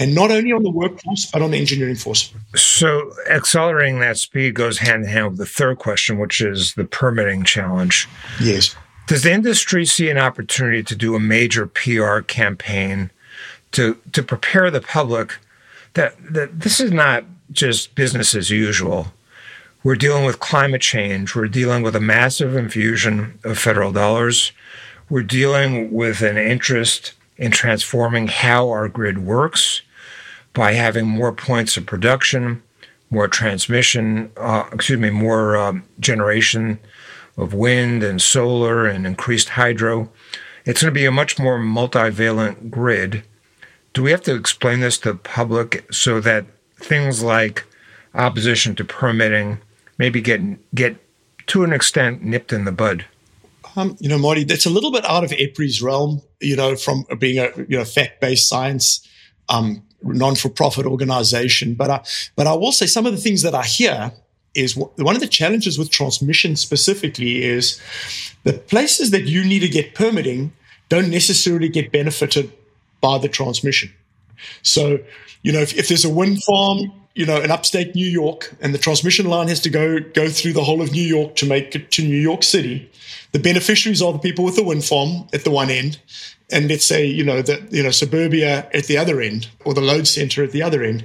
And 0.00 0.14
not 0.14 0.30
only 0.30 0.52
on 0.52 0.62
the 0.62 0.70
workforce, 0.70 1.28
but 1.30 1.42
on 1.42 1.50
the 1.50 1.58
engineering 1.58 1.96
force. 1.96 2.32
So, 2.54 3.12
accelerating 3.28 3.98
that 3.98 4.16
speed 4.16 4.54
goes 4.54 4.78
hand 4.78 5.04
in 5.04 5.10
hand 5.10 5.30
with 5.30 5.38
the 5.38 5.46
third 5.46 5.78
question, 5.78 6.18
which 6.18 6.40
is 6.40 6.74
the 6.74 6.84
permitting 6.84 7.42
challenge. 7.42 8.08
Yes. 8.40 8.76
Does 9.08 9.24
the 9.24 9.32
industry 9.32 9.84
see 9.86 10.08
an 10.08 10.18
opportunity 10.18 10.84
to 10.84 10.94
do 10.94 11.16
a 11.16 11.20
major 11.20 11.66
PR 11.66 12.20
campaign 12.20 13.10
to, 13.72 13.98
to 14.12 14.22
prepare 14.22 14.70
the 14.70 14.80
public 14.80 15.38
that, 15.94 16.14
that 16.32 16.60
this 16.60 16.78
is 16.78 16.92
not 16.92 17.24
just 17.50 17.94
business 17.96 18.36
as 18.36 18.50
usual? 18.50 19.08
We're 19.84 19.94
dealing 19.94 20.24
with 20.24 20.40
climate 20.40 20.80
change. 20.80 21.36
We're 21.36 21.46
dealing 21.46 21.84
with 21.84 21.94
a 21.94 22.00
massive 22.00 22.56
infusion 22.56 23.38
of 23.44 23.58
federal 23.58 23.92
dollars. 23.92 24.50
We're 25.08 25.22
dealing 25.22 25.92
with 25.92 26.20
an 26.20 26.36
interest 26.36 27.12
in 27.36 27.52
transforming 27.52 28.26
how 28.26 28.70
our 28.70 28.88
grid 28.88 29.18
works 29.18 29.82
by 30.52 30.72
having 30.72 31.06
more 31.06 31.32
points 31.32 31.76
of 31.76 31.86
production, 31.86 32.60
more 33.08 33.28
transmission, 33.28 34.32
uh, 34.36 34.64
excuse 34.72 34.98
me, 34.98 35.10
more 35.10 35.56
um, 35.56 35.84
generation 36.00 36.80
of 37.36 37.54
wind 37.54 38.02
and 38.02 38.20
solar 38.20 38.84
and 38.84 39.06
increased 39.06 39.50
hydro. 39.50 40.10
It's 40.64 40.82
going 40.82 40.92
to 40.92 41.00
be 41.00 41.06
a 41.06 41.12
much 41.12 41.38
more 41.38 41.60
multivalent 41.60 42.68
grid. 42.68 43.22
Do 43.94 44.02
we 44.02 44.10
have 44.10 44.22
to 44.22 44.34
explain 44.34 44.80
this 44.80 44.98
to 44.98 45.12
the 45.12 45.18
public 45.18 45.86
so 45.92 46.18
that 46.18 46.46
things 46.74 47.22
like 47.22 47.64
opposition 48.12 48.74
to 48.74 48.84
permitting 48.84 49.60
maybe 49.98 50.20
get 50.20 50.40
get 50.74 50.96
to 51.48 51.64
an 51.64 51.72
extent 51.72 52.22
nipped 52.22 52.52
in 52.52 52.64
the 52.64 52.72
bud? 52.72 53.04
Um, 53.76 53.96
you 54.00 54.08
know, 54.08 54.18
Marty, 54.18 54.44
that's 54.44 54.66
a 54.66 54.70
little 54.70 54.90
bit 54.90 55.04
out 55.04 55.24
of 55.24 55.30
EPRI's 55.30 55.82
realm. 55.82 56.22
You 56.40 56.56
know, 56.56 56.76
from 56.76 57.04
being 57.18 57.38
a 57.38 57.50
you 57.68 57.78
know 57.78 57.84
fact 57.84 58.20
based 58.20 58.48
science 58.48 59.06
um, 59.48 59.82
non 60.02 60.34
for 60.34 60.48
profit 60.48 60.86
organization. 60.86 61.74
But 61.74 61.90
I, 61.90 62.04
but 62.36 62.46
I 62.46 62.54
will 62.54 62.72
say 62.72 62.86
some 62.86 63.06
of 63.06 63.12
the 63.12 63.18
things 63.18 63.42
that 63.42 63.54
I 63.54 63.64
hear 63.64 64.12
is 64.54 64.76
one 64.76 65.14
of 65.14 65.20
the 65.20 65.28
challenges 65.28 65.78
with 65.78 65.90
transmission 65.90 66.56
specifically 66.56 67.44
is 67.44 67.80
the 68.44 68.54
places 68.54 69.10
that 69.10 69.24
you 69.24 69.44
need 69.44 69.60
to 69.60 69.68
get 69.68 69.94
permitting 69.94 70.52
don't 70.88 71.10
necessarily 71.10 71.68
get 71.68 71.92
benefited 71.92 72.50
by 73.00 73.18
the 73.18 73.28
transmission. 73.28 73.92
So, 74.62 74.98
you 75.42 75.52
know, 75.52 75.60
if, 75.60 75.76
if 75.76 75.88
there's 75.88 76.04
a 76.04 76.10
wind 76.10 76.42
farm 76.42 76.92
you 77.18 77.26
know, 77.26 77.40
in 77.40 77.50
upstate 77.50 77.96
New 77.96 78.06
York, 78.06 78.54
and 78.60 78.72
the 78.72 78.78
transmission 78.78 79.26
line 79.26 79.48
has 79.48 79.58
to 79.58 79.70
go 79.70 79.98
go 79.98 80.28
through 80.28 80.52
the 80.52 80.62
whole 80.62 80.80
of 80.80 80.92
New 80.92 81.02
York 81.02 81.34
to 81.34 81.46
make 81.46 81.74
it 81.74 81.90
to 81.90 82.02
New 82.04 82.16
York 82.16 82.44
City. 82.44 82.88
The 83.32 83.40
beneficiaries 83.40 84.00
are 84.00 84.12
the 84.12 84.20
people 84.20 84.44
with 84.44 84.54
the 84.54 84.62
wind 84.62 84.84
farm 84.84 85.26
at 85.32 85.42
the 85.42 85.50
one 85.50 85.68
end, 85.68 85.98
and 86.48 86.68
let's 86.68 86.84
say 86.84 87.04
you 87.04 87.24
know 87.24 87.42
the 87.42 87.66
you 87.72 87.82
know 87.82 87.90
suburbia 87.90 88.70
at 88.72 88.84
the 88.84 88.96
other 88.96 89.20
end, 89.20 89.48
or 89.64 89.74
the 89.74 89.80
load 89.80 90.06
center 90.06 90.44
at 90.44 90.52
the 90.52 90.62
other 90.62 90.84
end. 90.84 91.04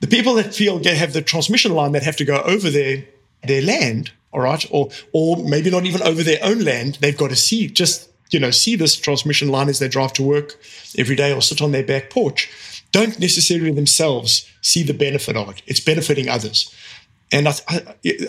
The 0.00 0.08
people 0.08 0.34
that 0.34 0.52
feel 0.52 0.80
they 0.80 0.96
have 0.96 1.12
the 1.12 1.22
transmission 1.22 1.72
line 1.72 1.92
that 1.92 2.02
have 2.02 2.16
to 2.16 2.24
go 2.24 2.40
over 2.40 2.68
their 2.68 3.04
their 3.44 3.62
land, 3.62 4.10
all 4.32 4.40
right, 4.40 4.66
or 4.72 4.88
or 5.12 5.36
maybe 5.36 5.70
not 5.70 5.84
even 5.84 6.02
over 6.02 6.24
their 6.24 6.40
own 6.42 6.58
land. 6.58 6.98
They've 7.00 7.16
got 7.16 7.30
to 7.30 7.36
see 7.36 7.68
just 7.68 8.10
you 8.30 8.40
know 8.40 8.50
see 8.50 8.74
this 8.74 8.96
transmission 8.96 9.48
line 9.48 9.68
as 9.68 9.78
they 9.78 9.86
drive 9.86 10.12
to 10.14 10.24
work 10.24 10.58
every 10.98 11.14
day 11.14 11.32
or 11.32 11.40
sit 11.40 11.62
on 11.62 11.70
their 11.70 11.84
back 11.84 12.10
porch 12.10 12.50
don't 12.92 13.18
necessarily 13.18 13.72
themselves 13.72 14.50
see 14.62 14.82
the 14.82 14.94
benefit 14.94 15.36
of 15.36 15.48
it. 15.50 15.62
It's 15.66 15.80
benefiting 15.80 16.28
others. 16.28 16.74
And 17.32 17.48
I, 17.48 17.54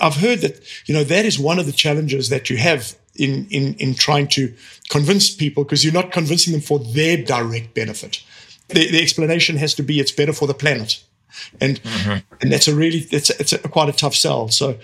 have 0.01 0.15
heard 0.15 0.39
that, 0.41 0.59
you 0.85 0.93
know, 0.93 1.03
that 1.03 1.25
is 1.25 1.37
one 1.37 1.59
of 1.59 1.65
the 1.65 1.71
challenges 1.71 2.29
that 2.29 2.49
you 2.49 2.57
have 2.57 2.95
in, 3.15 3.47
in, 3.49 3.75
in 3.75 3.93
trying 3.93 4.27
to 4.29 4.53
convince 4.89 5.33
people 5.33 5.63
because 5.63 5.83
you're 5.83 5.93
not 5.93 6.11
convincing 6.11 6.53
them 6.53 6.61
for 6.61 6.79
their 6.79 7.17
direct 7.17 7.73
benefit. 7.73 8.23
The, 8.69 8.91
the 8.91 9.01
explanation 9.01 9.57
has 9.57 9.73
to 9.75 9.83
be 9.83 9.99
it's 9.99 10.11
better 10.11 10.33
for 10.33 10.47
the 10.47 10.53
planet. 10.53 11.03
And, 11.61 11.81
mm-hmm. 11.83 12.35
and 12.41 12.51
that's 12.51 12.67
a 12.67 12.75
really, 12.75 13.07
it's, 13.11 13.29
a, 13.29 13.39
it's 13.39 13.53
a, 13.53 13.59
quite 13.59 13.89
a 13.89 13.93
tough 13.93 14.15
sell. 14.15 14.49
So, 14.49 14.77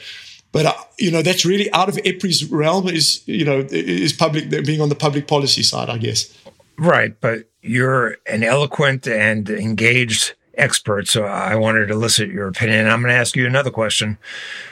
but 0.54 0.68
uh, 0.68 0.74
you 0.98 1.12
know 1.12 1.22
that's 1.22 1.46
really 1.46 1.70
out 1.74 1.90
of 1.90 1.96
EPRI's 1.96 2.46
realm 2.46 2.88
is 2.88 3.24
you 3.26 3.44
know 3.44 3.66
is 3.72 4.14
public 4.14 4.50
being 4.66 4.80
on 4.80 4.88
the 4.88 4.96
public 4.96 5.28
policy 5.28 5.64
side, 5.64 5.90
I 5.90 5.98
guess. 5.98 6.32
Right, 6.78 7.20
but 7.22 7.50
you're 7.62 8.18
an 8.26 8.44
eloquent 8.44 9.08
and 9.08 9.50
engaged 9.50 10.34
expert, 10.56 11.08
so 11.08 11.24
I 11.24 11.56
wanted 11.56 11.88
to 11.88 11.94
elicit 11.94 12.30
your 12.30 12.48
opinion. 12.48 12.88
I'm 12.88 13.02
going 13.02 13.14
to 13.14 13.20
ask 13.20 13.36
you 13.36 13.46
another 13.46 13.72
question, 13.72 14.18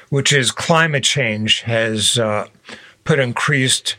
which 0.10 0.34
is 0.34 0.52
climate 0.52 1.04
change 1.04 1.62
has 1.62 2.18
uh, 2.18 2.48
put 3.04 3.20
increased 3.20 3.98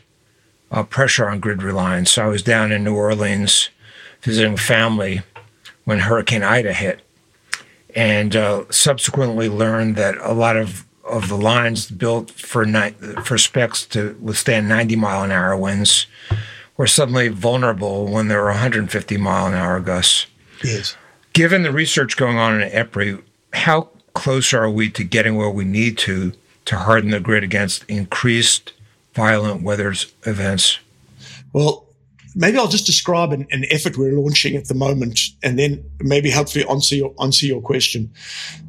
uh, 0.71 0.83
pressure 0.83 1.29
on 1.29 1.39
grid 1.39 1.63
reliance. 1.63 2.11
So 2.11 2.23
I 2.23 2.27
was 2.27 2.43
down 2.43 2.71
in 2.71 2.83
New 2.83 2.95
Orleans 2.95 3.69
visiting 4.21 4.57
family 4.57 5.21
when 5.85 5.99
Hurricane 5.99 6.43
Ida 6.43 6.73
hit, 6.73 7.01
and 7.95 8.35
uh, 8.35 8.65
subsequently 8.69 9.49
learned 9.49 9.95
that 9.95 10.17
a 10.17 10.33
lot 10.33 10.57
of 10.57 10.85
of 11.03 11.27
the 11.27 11.37
lines 11.37 11.91
built 11.91 12.31
for 12.31 12.65
ni- 12.65 12.95
for 13.25 13.37
specs 13.37 13.85
to 13.85 14.17
withstand 14.21 14.69
90 14.69 14.95
mile 14.95 15.21
an 15.21 15.31
hour 15.31 15.55
winds 15.55 16.07
were 16.77 16.87
suddenly 16.87 17.27
vulnerable 17.27 18.07
when 18.07 18.27
there 18.27 18.41
were 18.41 18.49
150 18.49 19.17
mile 19.17 19.47
an 19.47 19.53
hour 19.53 19.79
gusts. 19.79 20.25
Yes. 20.63 20.95
Given 21.33 21.63
the 21.63 21.71
research 21.71 22.17
going 22.17 22.37
on 22.37 22.61
in 22.61 22.69
EPRI, 22.69 23.21
how 23.53 23.89
close 24.13 24.53
are 24.53 24.69
we 24.69 24.89
to 24.91 25.03
getting 25.03 25.35
where 25.35 25.49
we 25.49 25.65
need 25.65 25.97
to 25.99 26.33
to 26.65 26.77
harden 26.77 27.11
the 27.11 27.19
grid 27.19 27.43
against 27.43 27.83
increased 27.89 28.73
violent 29.13 29.63
weather 29.63 29.93
events? 30.25 30.79
Well, 31.51 31.85
maybe 32.35 32.57
I'll 32.57 32.67
just 32.67 32.85
describe 32.85 33.31
an, 33.31 33.47
an, 33.51 33.65
effort 33.69 33.97
we're 33.97 34.13
launching 34.13 34.55
at 34.55 34.67
the 34.67 34.73
moment, 34.73 35.19
and 35.43 35.59
then 35.59 35.83
maybe 35.99 36.31
hopefully 36.31 36.65
answer 36.67 36.95
your 36.95 37.13
answer 37.21 37.45
your 37.45 37.61
question. 37.61 38.11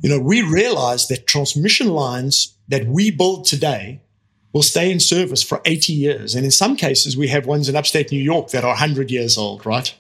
You 0.03 0.11
know, 0.11 0.19
we 0.19 0.43
realize 0.43 1.09
that 1.09 1.27
transmission 1.27 1.89
lines 1.89 2.55
that 2.69 2.87
we 2.87 3.11
build 3.11 3.47
today 3.47 4.01
will 4.55 4.63
stay 4.63 4.91
in 4.91 5.01
service 5.01 5.43
for 5.43 5.61
80 5.65 5.93
years. 5.93 6.35
And 6.35 6.45
in 6.45 6.51
some 6.53 6.77
cases, 6.77 7.17
we 7.17 7.29
have 7.29 7.45
ones 7.45 7.69
in 7.69 7.75
upstate 7.75 8.13
New 8.13 8.23
York 8.23 8.51
that 8.51 8.65
are 8.65 8.69
100 8.69 9.11
years 9.11 9.37
old, 9.37 9.67
right? 9.67 9.93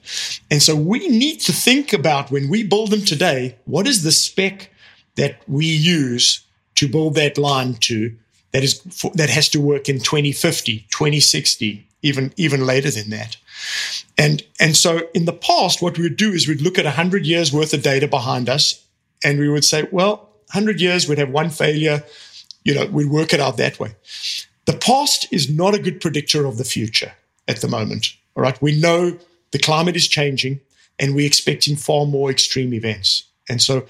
And 0.50 0.62
so 0.62 0.76
we 0.76 1.08
need 1.08 1.40
to 1.40 1.52
think 1.52 1.92
about 1.92 2.30
when 2.30 2.48
we 2.48 2.62
build 2.62 2.90
them 2.90 3.04
today, 3.04 3.56
what 3.64 3.88
is 3.88 4.04
the 4.04 4.12
spec 4.12 4.70
that 5.16 5.42
we 5.48 5.66
use 5.66 6.44
to 6.76 6.88
build 6.88 7.16
that 7.16 7.36
line 7.36 7.74
to 7.74 8.16
that 8.52 8.62
is 8.62 8.80
that 9.14 9.28
has 9.28 9.48
to 9.48 9.60
work 9.60 9.88
in 9.88 9.98
2050, 9.98 10.86
2060, 10.88 11.86
even 12.02 12.32
even 12.36 12.64
later 12.64 12.90
than 12.90 13.10
that. 13.10 13.36
And 14.16 14.44
and 14.60 14.76
so 14.76 15.08
in 15.14 15.24
the 15.24 15.32
past, 15.32 15.82
what 15.82 15.98
we 15.98 16.04
would 16.04 16.16
do 16.16 16.32
is 16.32 16.46
we'd 16.46 16.62
look 16.62 16.78
at 16.78 16.84
100 16.84 17.26
years 17.26 17.52
worth 17.52 17.74
of 17.74 17.82
data 17.82 18.06
behind 18.06 18.48
us, 18.48 18.84
and 19.24 19.40
we 19.40 19.48
would 19.48 19.64
say, 19.64 19.88
well, 19.90 20.30
100 20.52 20.80
years, 20.80 21.08
we'd 21.08 21.18
have 21.18 21.30
one 21.30 21.50
failure 21.50 22.04
you 22.64 22.74
know, 22.74 22.86
we'd 22.86 23.10
work 23.10 23.32
it 23.32 23.40
out 23.40 23.58
that 23.58 23.78
way. 23.78 23.94
The 24.66 24.76
past 24.76 25.26
is 25.30 25.50
not 25.50 25.74
a 25.74 25.78
good 25.78 26.00
predictor 26.00 26.46
of 26.46 26.58
the 26.58 26.64
future 26.64 27.12
at 27.48 27.60
the 27.60 27.68
moment. 27.68 28.14
All 28.36 28.42
right. 28.42 28.60
We 28.62 28.78
know 28.78 29.18
the 29.50 29.58
climate 29.58 29.96
is 29.96 30.08
changing 30.08 30.60
and 30.98 31.14
we're 31.14 31.26
expecting 31.26 31.76
far 31.76 32.06
more 32.06 32.30
extreme 32.30 32.72
events. 32.72 33.24
And 33.48 33.60
so 33.60 33.86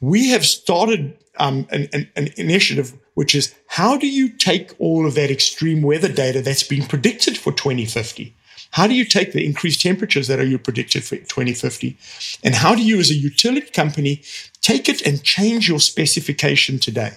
we 0.00 0.28
have 0.28 0.44
started 0.44 1.16
um, 1.38 1.66
an, 1.70 1.88
an, 1.92 2.10
an, 2.14 2.28
initiative 2.36 2.92
which 3.14 3.34
is 3.34 3.54
how 3.66 3.96
do 3.96 4.06
you 4.06 4.28
take 4.28 4.72
all 4.78 5.06
of 5.06 5.14
that 5.14 5.30
extreme 5.30 5.82
weather 5.82 6.08
data 6.08 6.42
that's 6.42 6.62
been 6.62 6.86
predicted 6.86 7.38
for 7.38 7.52
2050? 7.52 8.34
How 8.72 8.86
do 8.86 8.94
you 8.94 9.04
take 9.04 9.32
the 9.32 9.44
increased 9.44 9.82
temperatures 9.82 10.28
that 10.28 10.40
are 10.40 10.58
predicted 10.58 11.04
for 11.04 11.16
2050? 11.16 11.96
And 12.42 12.54
how 12.54 12.74
do 12.74 12.82
you, 12.82 12.98
as 13.00 13.10
a 13.10 13.14
utility 13.14 13.70
company, 13.70 14.22
take 14.62 14.88
it 14.88 15.02
and 15.06 15.22
change 15.22 15.68
your 15.68 15.80
specification 15.80 16.78
today? 16.78 17.12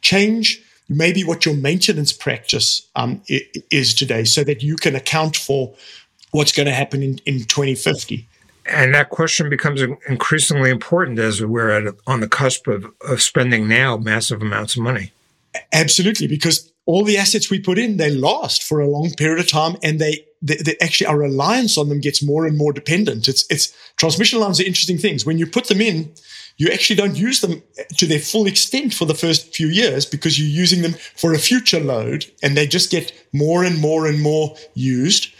change 0.00 0.62
maybe 0.88 1.24
what 1.24 1.44
your 1.44 1.54
maintenance 1.54 2.12
practice 2.12 2.88
um, 2.96 3.22
is 3.70 3.94
today 3.94 4.24
so 4.24 4.42
that 4.44 4.62
you 4.62 4.76
can 4.76 4.96
account 4.96 5.36
for 5.36 5.74
what's 6.30 6.52
going 6.52 6.66
to 6.66 6.72
happen 6.72 7.02
in, 7.02 7.18
in 7.26 7.44
2050. 7.44 8.26
And 8.66 8.94
that 8.94 9.10
question 9.10 9.48
becomes 9.48 9.80
increasingly 10.08 10.70
important 10.70 11.18
as 11.18 11.42
we're 11.42 11.70
at 11.70 11.94
on 12.06 12.20
the 12.20 12.28
cusp 12.28 12.66
of, 12.66 12.86
of 13.08 13.22
spending 13.22 13.66
now 13.66 13.96
massive 13.96 14.42
amounts 14.42 14.76
of 14.76 14.82
money. 14.82 15.12
Absolutely, 15.72 16.26
because 16.26 16.70
all 16.84 17.04
the 17.04 17.16
assets 17.16 17.50
we 17.50 17.60
put 17.60 17.78
in, 17.78 17.96
they 17.96 18.10
last 18.10 18.62
for 18.62 18.80
a 18.80 18.86
long 18.86 19.10
period 19.10 19.38
of 19.38 19.48
time 19.48 19.76
and 19.82 19.98
they, 19.98 20.24
actually 20.80 21.06
our 21.06 21.18
reliance 21.18 21.76
on 21.76 21.88
them 21.88 22.00
gets 22.00 22.22
more 22.22 22.46
and 22.46 22.56
more 22.56 22.72
dependent. 22.72 23.26
It's, 23.28 23.44
it's 23.50 23.74
transmission 23.96 24.40
lines 24.40 24.60
are 24.60 24.64
interesting 24.64 24.98
things. 24.98 25.26
When 25.26 25.38
you 25.38 25.46
put 25.46 25.68
them 25.68 25.80
in, 25.80 26.12
you 26.58 26.68
actually 26.72 26.96
don't 26.96 27.16
use 27.16 27.40
them 27.40 27.62
to 27.96 28.06
their 28.06 28.18
full 28.18 28.46
extent 28.46 28.92
for 28.92 29.04
the 29.04 29.14
first 29.14 29.54
few 29.54 29.68
years 29.68 30.04
because 30.04 30.38
you're 30.38 30.48
using 30.48 30.82
them 30.82 30.94
for 31.16 31.32
a 31.32 31.38
future 31.38 31.80
load 31.80 32.26
and 32.42 32.56
they 32.56 32.66
just 32.66 32.90
get 32.90 33.12
more 33.32 33.64
and 33.64 33.80
more 33.80 34.06
and 34.06 34.20
more 34.20 34.56
used. 34.74 35.32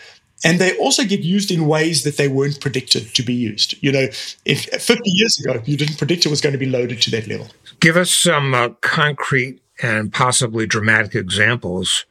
And 0.44 0.60
they 0.60 0.78
also 0.78 1.02
get 1.02 1.20
used 1.20 1.50
in 1.50 1.66
ways 1.66 2.04
that 2.04 2.16
they 2.16 2.28
weren't 2.28 2.60
predicted 2.60 3.12
to 3.16 3.22
be 3.24 3.34
used. 3.34 3.74
You 3.82 3.90
know, 3.90 4.06
if 4.44 4.66
50 4.66 5.02
years 5.06 5.40
ago, 5.40 5.60
you 5.64 5.76
didn't 5.76 5.98
predict 5.98 6.24
it 6.24 6.28
was 6.28 6.40
going 6.40 6.52
to 6.52 6.58
be 6.58 6.70
loaded 6.70 7.02
to 7.02 7.10
that 7.10 7.26
level. 7.26 7.48
Give 7.80 7.96
us 7.96 8.12
some 8.12 8.54
uh, 8.54 8.68
concrete 8.80 9.60
and 9.82 10.12
possibly 10.12 10.66
dramatic 10.66 11.16
examples 11.16 12.06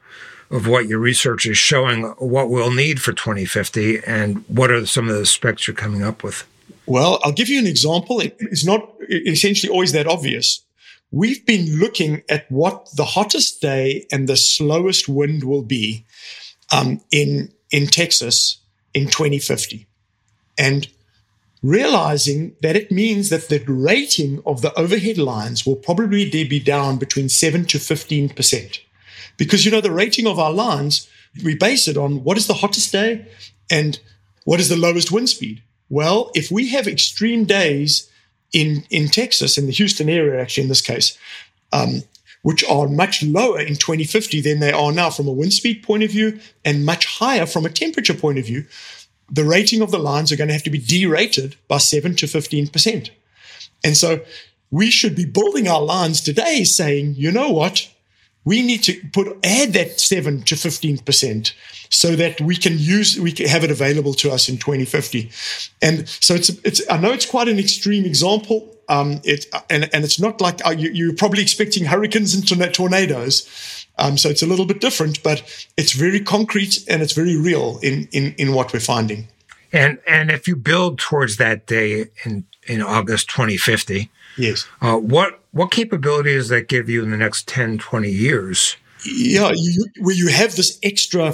of 0.50 0.68
what 0.68 0.88
your 0.88 1.00
research 1.00 1.46
is 1.46 1.58
showing 1.58 2.04
what 2.18 2.50
we'll 2.50 2.72
need 2.72 3.02
for 3.02 3.14
2050 3.14 4.04
and 4.06 4.44
what 4.48 4.72
are 4.72 4.86
some 4.86 5.08
of 5.08 5.16
the 5.16 5.26
specs 5.26 5.68
you're 5.68 5.76
coming 5.76 6.04
up 6.04 6.24
with? 6.24 6.46
Well, 6.88 7.20
I'll 7.24 7.34
give 7.34 7.50
you 7.50 7.60
an 7.60 7.68
example. 7.68 8.22
It's 8.22 8.66
not 8.66 8.94
essentially 9.10 9.72
always 9.72 9.92
that 9.92 10.08
obvious. 10.08 10.64
We've 11.12 11.46
been 11.46 11.80
looking 11.80 12.24
at 12.30 12.50
what 12.52 12.90
the 12.96 13.06
hottest 13.06 13.62
day 13.62 14.08
and 14.12 14.28
the 14.28 14.38
slowest 14.38 15.08
wind 15.08 15.44
will 15.44 15.64
be 15.64 16.06
um, 16.72 17.02
in 17.12 17.54
in 17.72 17.88
Texas 17.88 18.62
in 18.94 19.08
2050, 19.08 19.88
and 20.58 20.88
realizing 21.62 22.56
that 22.62 22.76
it 22.76 22.92
means 22.92 23.30
that 23.30 23.50
the 23.50 23.64
rating 23.68 24.42
of 24.46 24.62
the 24.62 24.74
overhead 24.80 25.18
lines 25.18 25.66
will 25.66 25.76
probably 25.76 26.30
be 26.30 26.60
down 26.60 26.98
between 26.98 27.30
7 27.30 27.66
to 27.66 27.78
15%. 27.78 28.80
Because, 29.38 29.66
you 29.66 29.72
know, 29.72 29.82
the 29.82 29.92
rating 29.92 30.28
of 30.28 30.40
our 30.40 30.52
lines, 30.52 31.10
we 31.44 31.56
base 31.56 31.88
it 31.88 31.98
on 31.98 32.24
what 32.24 32.38
is 32.38 32.48
the 32.48 32.56
hottest 32.56 32.92
day 32.92 33.28
and 33.70 34.00
what 34.46 34.60
is 34.60 34.70
the 34.70 34.78
lowest 34.78 35.12
wind 35.12 35.30
speed. 35.30 35.62
Well, 35.90 36.32
if 36.36 36.52
we 36.52 36.70
have 36.70 36.88
extreme 36.88 37.46
days 37.46 38.10
in, 38.54 38.86
in 38.90 39.08
Texas, 39.08 39.58
in 39.58 39.66
the 39.66 39.72
Houston 39.72 40.10
area, 40.10 40.42
actually, 40.42 40.64
in 40.64 40.70
this 40.70 40.82
case, 40.82 41.18
um, 41.72 42.04
which 42.42 42.64
are 42.66 42.88
much 42.88 43.24
lower 43.24 43.60
in 43.60 43.76
2050 43.76 44.42
than 44.42 44.60
they 44.60 44.72
are 44.72 44.92
now 44.92 45.10
from 45.10 45.28
a 45.28 45.32
wind 45.32 45.54
speed 45.54 45.84
point 45.84 46.04
of 46.04 46.12
view 46.12 46.40
and 46.64 46.86
much 46.86 47.06
higher 47.06 47.46
from 47.46 47.66
a 47.66 47.70
temperature 47.70 48.14
point 48.14 48.38
of 48.38 48.46
view, 48.46 48.66
the 49.30 49.44
rating 49.44 49.82
of 49.82 49.92
the 49.92 50.00
lines 50.00 50.32
are 50.32 50.38
going 50.38 50.48
to 50.48 50.54
have 50.54 50.64
to 50.64 50.70
be 50.70 50.78
derated 50.78 51.56
by 51.68 51.78
7 51.78 52.16
to 52.16 52.26
15%. 52.26 53.10
And 53.84 53.98
so 53.98 54.22
we 54.72 54.90
should 54.90 55.16
be 55.16 55.26
building 55.26 55.68
our 55.68 55.82
lines 55.82 56.22
today 56.22 56.64
saying, 56.64 57.16
you 57.18 57.32
know 57.32 57.50
what? 57.50 57.90
We 58.48 58.62
need 58.62 58.82
to 58.84 58.94
put 59.12 59.28
add 59.44 59.74
that 59.74 60.00
7 60.00 60.44
to 60.44 60.56
15% 60.56 61.54
so 61.90 62.16
that 62.16 62.40
we 62.40 62.56
can 62.56 62.80
use 62.80 63.20
we 63.20 63.34
can 63.34 63.46
have 63.48 63.66
it 63.66 63.72
available 63.72 64.14
to 64.22 64.32
us 64.32 64.48
in 64.48 64.58
2050. 64.58 65.30
And 65.82 66.08
so 66.08 66.34
it's 66.34 66.50
it's 66.64 66.82
I 66.90 66.96
know 66.96 67.12
it's 67.12 67.26
quite 67.26 67.50
an 67.50 67.60
extreme 67.60 68.06
example. 68.06 68.74
Um, 68.88 69.20
it 69.26 69.48
and 69.70 69.90
and 69.94 70.06
it's 70.06 70.18
not 70.18 70.40
like 70.40 70.66
uh, 70.66 70.70
you, 70.70 70.90
you're 70.92 71.16
probably 71.16 71.42
expecting 71.42 71.84
hurricanes 71.84 72.34
and 72.34 72.74
tornadoes. 72.74 73.86
Um, 73.98 74.18
so 74.18 74.30
it's 74.30 74.44
a 74.44 74.48
little 74.48 74.66
bit 74.66 74.80
different, 74.80 75.22
but 75.24 75.40
it's 75.76 75.92
very 75.92 76.22
concrete 76.22 76.86
and 76.88 77.02
it's 77.02 77.14
very 77.14 77.36
real 77.36 77.80
in, 77.82 78.08
in, 78.14 78.34
in 78.38 78.54
what 78.54 78.72
we're 78.72 78.80
finding. 78.80 79.28
And 79.74 80.00
and 80.08 80.32
if 80.32 80.48
you 80.48 80.56
build 80.56 81.00
towards 81.00 81.36
that 81.38 81.66
day 81.66 82.06
in, 82.24 82.46
in 82.66 82.82
August 82.82 83.30
2050, 83.30 84.10
yes, 84.38 84.66
uh, 84.82 84.98
what 84.98 85.40
what 85.52 85.72
capabilities 85.72 86.50
that 86.50 86.68
give 86.68 86.90
you 86.90 87.04
in 87.04 87.12
the 87.12 87.18
next 87.18 87.48
10, 87.48 87.80
20 87.80 88.10
years? 88.10 88.78
Yeah, 89.06 89.52
you, 89.56 89.86
where 90.00 90.16
you 90.16 90.28
have 90.28 90.56
this 90.56 90.80
extra 90.84 91.34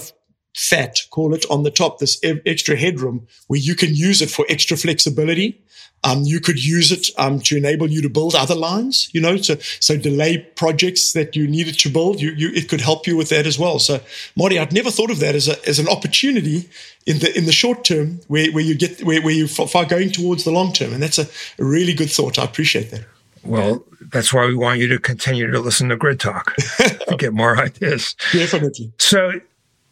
fat, 0.56 1.00
call 1.10 1.34
it 1.34 1.46
on 1.50 1.64
the 1.64 1.72
top, 1.72 2.00
this 2.00 2.20
extra 2.24 2.76
headroom 2.76 3.28
where 3.48 3.60
you 3.60 3.76
can 3.76 3.94
use 3.94 4.22
it 4.22 4.30
for 4.30 4.46
extra 4.50 4.78
flexibility. 4.78 5.62
Um, 6.04 6.24
you 6.24 6.40
could 6.40 6.64
use 6.64 6.92
it 6.92 7.08
um, 7.18 7.40
to 7.42 7.58
enable 7.58 7.90
you 7.90 8.02
to 8.02 8.10
build 8.10 8.36
other 8.36 8.56
lines, 8.56 9.10
you 9.14 9.22
know, 9.22 9.38
so 9.38 9.56
so 9.80 9.98
delay 9.98 10.38
projects 10.38 11.14
that 11.14 11.36
you 11.36 11.48
needed 11.48 11.80
to 11.80 11.90
build. 11.90 12.22
You, 12.22 12.32
you 12.32 12.50
it 12.50 12.68
could 12.68 12.82
help 12.82 13.08
you 13.08 13.16
with 13.16 13.30
that 13.30 13.48
as 13.48 13.58
well. 13.58 13.80
So, 13.80 14.02
Marty, 14.36 14.60
I'd 14.60 14.74
never 14.74 14.92
thought 14.92 15.12
of 15.12 15.20
that 15.20 15.36
as 15.36 15.48
a, 15.48 15.68
as 15.68 15.80
an 15.80 15.88
opportunity 15.88 16.70
in 17.06 17.20
the 17.20 17.38
in 17.38 17.46
the 17.46 17.52
short 17.52 17.86
term 17.86 18.20
where, 18.28 18.52
where 18.52 18.64
you 18.64 18.76
get 18.76 19.04
where, 19.04 19.22
where 19.22 19.34
you 19.34 19.48
far 19.48 19.86
going 19.86 20.12
towards 20.12 20.44
the 20.44 20.52
long 20.52 20.74
term, 20.74 20.94
and 20.94 21.02
that's 21.02 21.20
a, 21.20 21.28
a 21.60 21.66
really 21.66 21.94
good 21.94 22.10
thought. 22.10 22.38
I 22.38 22.44
appreciate 22.44 22.92
that. 22.92 23.06
Well, 23.44 23.84
that's 24.02 24.34
why 24.34 24.46
we 24.46 24.56
want 24.56 24.80
you 24.80 24.88
to 24.88 25.00
continue 25.00 25.52
to 25.52 25.60
listen 25.60 25.90
to 25.90 25.98
Grid 25.98 26.20
Talk 26.20 26.56
to 26.56 27.16
get 27.18 27.34
more 27.34 27.58
ideas. 27.60 28.16
Definitely. 28.32 28.94
So, 28.98 29.42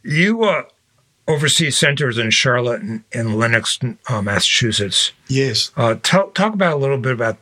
you 0.04 0.44
uh, 0.44 0.64
oversee 1.32 1.72
centers 1.72 2.18
in 2.18 2.30
Charlotte 2.30 2.82
and, 2.82 3.04
and 3.14 3.38
Lenox, 3.38 3.80
uh, 4.08 4.22
Massachusetts. 4.22 5.12
Yes. 5.28 5.72
Uh, 5.76 5.96
talk 5.96 6.38
about 6.40 6.74
a 6.74 6.80
little 6.80 6.98
bit 6.98 7.14
about, 7.14 7.38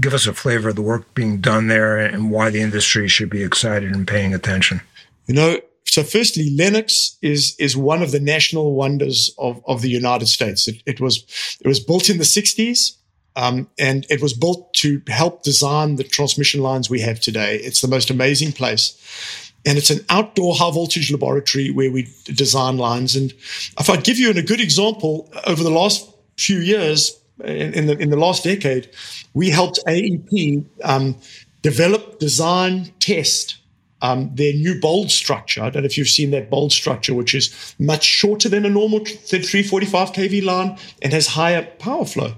give 0.00 0.14
us 0.14 0.26
a 0.26 0.34
flavor 0.34 0.70
of 0.70 0.76
the 0.76 0.82
work 0.82 1.14
being 1.14 1.40
done 1.40 1.68
there 1.68 1.98
and 1.98 2.30
why 2.30 2.50
the 2.50 2.60
industry 2.60 3.08
should 3.08 3.30
be 3.30 3.42
excited 3.42 3.92
and 3.92 4.06
paying 4.06 4.34
attention. 4.34 4.80
You 5.26 5.34
know, 5.34 5.60
so 5.84 6.02
firstly, 6.02 6.50
Lenox 6.54 7.16
is 7.22 7.56
is 7.58 7.76
one 7.76 8.02
of 8.02 8.12
the 8.12 8.20
national 8.20 8.74
wonders 8.74 9.34
of, 9.38 9.62
of 9.66 9.80
the 9.82 9.88
United 9.88 10.26
States. 10.26 10.68
It, 10.68 10.82
it 10.84 11.00
was 11.00 11.24
it 11.60 11.66
was 11.66 11.80
built 11.80 12.10
in 12.10 12.18
the 12.18 12.24
60s. 12.24 12.96
Um, 13.38 13.68
and 13.78 14.06
it 14.08 14.22
was 14.22 14.32
built 14.32 14.72
to 14.76 15.02
help 15.08 15.42
design 15.42 15.96
the 15.96 16.04
transmission 16.04 16.62
lines 16.62 16.88
we 16.88 17.00
have 17.02 17.20
today. 17.20 17.56
It's 17.56 17.82
the 17.82 17.88
most 17.88 18.08
amazing 18.08 18.52
place. 18.52 19.45
And 19.66 19.76
it's 19.76 19.90
an 19.90 20.04
outdoor 20.08 20.54
high 20.54 20.70
voltage 20.70 21.10
laboratory 21.10 21.70
where 21.70 21.90
we 21.90 22.08
design 22.24 22.78
lines. 22.78 23.16
And 23.16 23.32
if 23.78 23.90
I 23.90 23.96
give 23.96 24.18
you 24.18 24.30
a 24.30 24.42
good 24.42 24.60
example, 24.60 25.30
over 25.46 25.62
the 25.62 25.70
last 25.70 26.08
few 26.38 26.58
years, 26.58 27.20
in, 27.44 27.74
in 27.74 27.86
the 27.86 27.98
in 27.98 28.10
the 28.10 28.16
last 28.16 28.44
decade, 28.44 28.88
we 29.34 29.50
helped 29.50 29.80
AEP 29.86 30.64
um, 30.84 31.16
develop, 31.62 32.18
design, 32.18 32.92
test 33.00 33.58
um, 34.02 34.30
their 34.34 34.52
new 34.52 34.78
bold 34.80 35.10
structure. 35.10 35.62
I 35.62 35.70
don't 35.70 35.82
know 35.82 35.86
if 35.86 35.96
you've 35.96 36.08
seen 36.08 36.30
that 36.30 36.50
bold 36.50 36.72
structure, 36.72 37.14
which 37.14 37.34
is 37.34 37.74
much 37.78 38.04
shorter 38.04 38.48
than 38.48 38.64
a 38.64 38.70
normal 38.70 39.00
345 39.00 40.12
kV 40.12 40.44
line 40.44 40.78
and 41.02 41.12
has 41.12 41.28
higher 41.28 41.64
power 41.78 42.04
flow. 42.04 42.34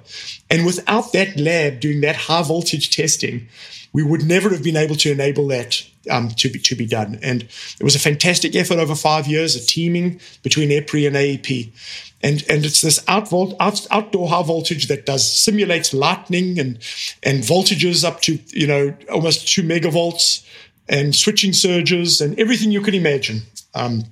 And 0.51 0.65
without 0.65 1.13
that 1.13 1.39
lab 1.39 1.81
doing 1.81 2.01
that 2.03 2.17
high 2.17 2.43
voltage 2.43 2.95
testing, 2.95 3.49
we 3.93 4.03
would 4.03 4.25
never 4.25 4.51
have 4.51 4.63
been 4.63 4.77
able 4.77 4.97
to 4.97 5.11
enable 5.11 5.49
that 5.49 5.85
um, 6.11 6.31
to 6.31 6.49
be 6.49 6.59
to 6.59 6.75
be 6.75 6.87
done. 6.87 7.19
And 7.23 7.43
it 7.43 7.83
was 7.83 7.95
a 7.95 7.99
fantastic 7.99 8.55
effort 8.55 8.79
over 8.79 8.95
five 8.95 9.27
years, 9.27 9.57
a 9.57 9.65
teaming 9.65 10.21
between 10.43 10.71
EPRI 10.71 11.07
and 11.07 11.17
AEP. 11.17 11.73
And, 12.21 12.45
and 12.49 12.65
it's 12.65 12.81
this 12.81 13.05
out, 13.07 13.33
out, 13.33 13.87
outdoor 13.93 14.29
high 14.29 14.43
voltage 14.43 14.89
that 14.89 15.07
does 15.07 15.25
simulates 15.25 15.95
lightning 15.95 16.59
and 16.59 16.79
and 17.23 17.45
voltages 17.45 18.05
up 18.05 18.21
to 18.23 18.41
you 18.49 18.67
know 18.67 18.97
almost 19.13 19.47
two 19.47 19.63
megavolts 19.63 20.45
and 20.89 21.15
switching 21.15 21.53
surges 21.53 22.21
and 22.21 22.39
everything 22.39 22.73
you 22.73 22.81
can 22.81 22.95
imagine. 22.95 23.43
Um, 23.75 24.05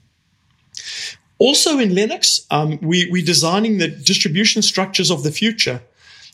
also 1.39 1.79
in 1.79 1.95
Lenox, 1.95 2.47
um, 2.51 2.79
we, 2.81 3.09
we're 3.11 3.25
designing 3.25 3.79
the 3.79 3.89
distribution 3.89 4.63
structures 4.63 5.11
of 5.11 5.23
the 5.23 5.31
future. 5.31 5.83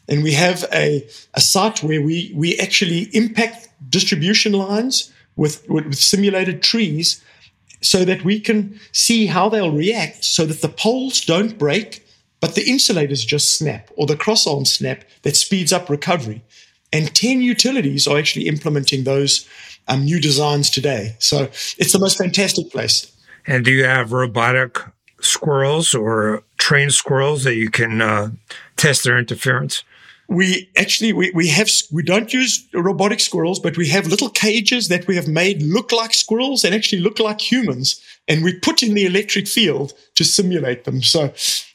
And 0.08 0.22
we 0.22 0.32
have 0.32 0.64
a, 0.72 1.06
a 1.34 1.40
site 1.40 1.82
where 1.82 2.02
we, 2.02 2.32
we 2.34 2.58
actually 2.58 3.02
impact 3.12 3.68
distribution 3.88 4.52
lines 4.52 5.12
with, 5.36 5.68
with, 5.68 5.94
simulated 5.94 6.62
trees 6.62 7.22
so 7.80 8.04
that 8.04 8.24
we 8.24 8.38
can 8.38 8.78
see 8.92 9.26
how 9.26 9.48
they'll 9.48 9.72
react 9.72 10.24
so 10.24 10.44
that 10.46 10.62
the 10.62 10.68
poles 10.68 11.20
don't 11.20 11.58
break, 11.58 12.06
but 12.40 12.54
the 12.54 12.68
insulators 12.68 13.24
just 13.24 13.56
snap 13.56 13.90
or 13.96 14.06
the 14.06 14.16
cross 14.16 14.46
arms 14.46 14.72
snap 14.72 15.04
that 15.22 15.36
speeds 15.36 15.72
up 15.72 15.90
recovery. 15.90 16.42
And 16.92 17.14
10 17.14 17.40
utilities 17.40 18.06
are 18.06 18.18
actually 18.18 18.48
implementing 18.48 19.04
those 19.04 19.48
um, 19.88 20.04
new 20.04 20.20
designs 20.20 20.70
today. 20.70 21.16
So 21.18 21.44
it's 21.44 21.92
the 21.92 21.98
most 21.98 22.18
fantastic 22.18 22.70
place. 22.70 23.10
And 23.46 23.64
do 23.64 23.72
you 23.72 23.84
have 23.84 24.12
robotic 24.12 24.78
squirrels 25.20 25.94
or 25.94 26.42
trained 26.58 26.92
squirrels 26.92 27.44
that 27.44 27.54
you 27.54 27.70
can 27.70 28.00
uh, 28.00 28.30
test 28.76 29.04
their 29.04 29.18
interference? 29.18 29.82
We 30.32 30.70
actually 30.76 31.12
we, 31.12 31.30
we 31.34 31.48
have 31.48 31.70
we 31.90 32.02
don't 32.02 32.32
use 32.32 32.66
robotic 32.72 33.20
squirrels 33.20 33.58
but 33.58 33.76
we 33.76 33.88
have 33.88 34.06
little 34.06 34.30
cages 34.30 34.88
that 34.88 35.06
we 35.06 35.14
have 35.16 35.28
made 35.28 35.62
look 35.62 35.92
like 35.92 36.14
squirrels 36.14 36.64
and 36.64 36.74
actually 36.74 37.00
look 37.00 37.18
like 37.18 37.40
humans 37.40 38.00
and 38.28 38.42
we 38.42 38.58
put 38.58 38.82
in 38.82 38.94
the 38.94 39.04
electric 39.04 39.46
field 39.46 39.92
to 40.14 40.24
simulate 40.24 40.84
them 40.84 41.02
so 41.02 41.32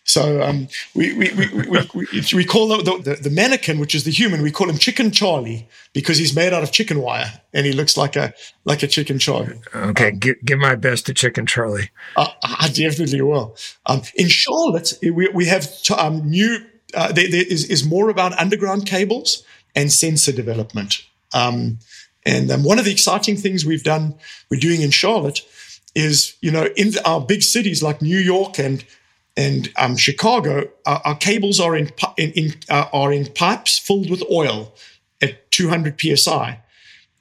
so 0.07 0.41
um, 0.41 0.69
we, 0.95 1.13
we, 1.15 1.33
we, 1.33 1.47
we, 1.69 2.23
we, 2.33 2.45
call 2.45 2.69
the, 2.69 2.77
the, 3.03 3.15
the, 3.15 3.29
mannequin, 3.29 3.77
which 3.77 3.93
is 3.93 4.05
the 4.05 4.11
human, 4.11 4.41
we 4.41 4.51
call 4.51 4.69
him 4.69 4.77
Chicken 4.77 5.11
Charlie 5.11 5.67
because 5.91 6.17
he's 6.17 6.33
made 6.33 6.53
out 6.53 6.63
of 6.63 6.71
chicken 6.71 7.01
wire 7.01 7.41
and 7.53 7.65
he 7.65 7.73
looks 7.73 7.97
like 7.97 8.15
a 8.15 8.33
like 8.63 8.83
a 8.83 8.87
chicken 8.87 9.19
Charlie. 9.19 9.59
Okay, 9.75 10.11
um, 10.11 10.17
give, 10.17 10.37
give 10.45 10.59
my 10.59 10.75
best 10.75 11.07
to 11.07 11.13
Chicken 11.13 11.45
Charlie. 11.45 11.89
Uh, 12.15 12.29
I 12.41 12.69
definitely 12.69 13.21
will. 13.21 13.57
Um, 13.85 14.01
in 14.15 14.29
Charlotte, 14.29 14.93
we, 15.03 15.27
we 15.33 15.45
have 15.47 15.69
t- 15.81 15.93
um, 15.93 16.29
new 16.29 16.57
uh, 16.93 17.11
there, 17.11 17.29
there 17.29 17.45
is, 17.47 17.69
is 17.69 17.85
more 17.85 18.09
about 18.09 18.37
underground 18.39 18.85
cables 18.85 19.43
and 19.75 19.91
sensor 19.91 20.31
development. 20.31 21.03
Um, 21.33 21.79
and 22.25 22.51
um, 22.51 22.63
one 22.63 22.79
of 22.79 22.85
the 22.85 22.91
exciting 22.91 23.37
things 23.37 23.65
we've 23.65 23.83
done, 23.83 24.15
we're 24.49 24.59
doing 24.59 24.81
in 24.81 24.91
Charlotte, 24.91 25.41
is 25.95 26.35
you 26.41 26.51
know 26.51 26.67
in 26.75 26.91
our 27.05 27.21
big 27.21 27.41
cities 27.41 27.81
like 27.81 28.01
New 28.01 28.19
York 28.19 28.59
and 28.59 28.83
and 29.35 29.71
um, 29.77 29.95
Chicago, 29.95 30.67
our, 30.85 31.01
our, 31.05 31.15
cables 31.15 31.59
are 31.59 31.75
in, 31.75 31.91
in, 32.17 32.31
in 32.31 32.53
uh, 32.69 32.87
are 32.91 33.13
in 33.13 33.27
pipes 33.27 33.77
filled 33.77 34.09
with 34.09 34.23
oil 34.31 34.73
at 35.21 35.49
200 35.51 35.99
psi. 35.99 36.59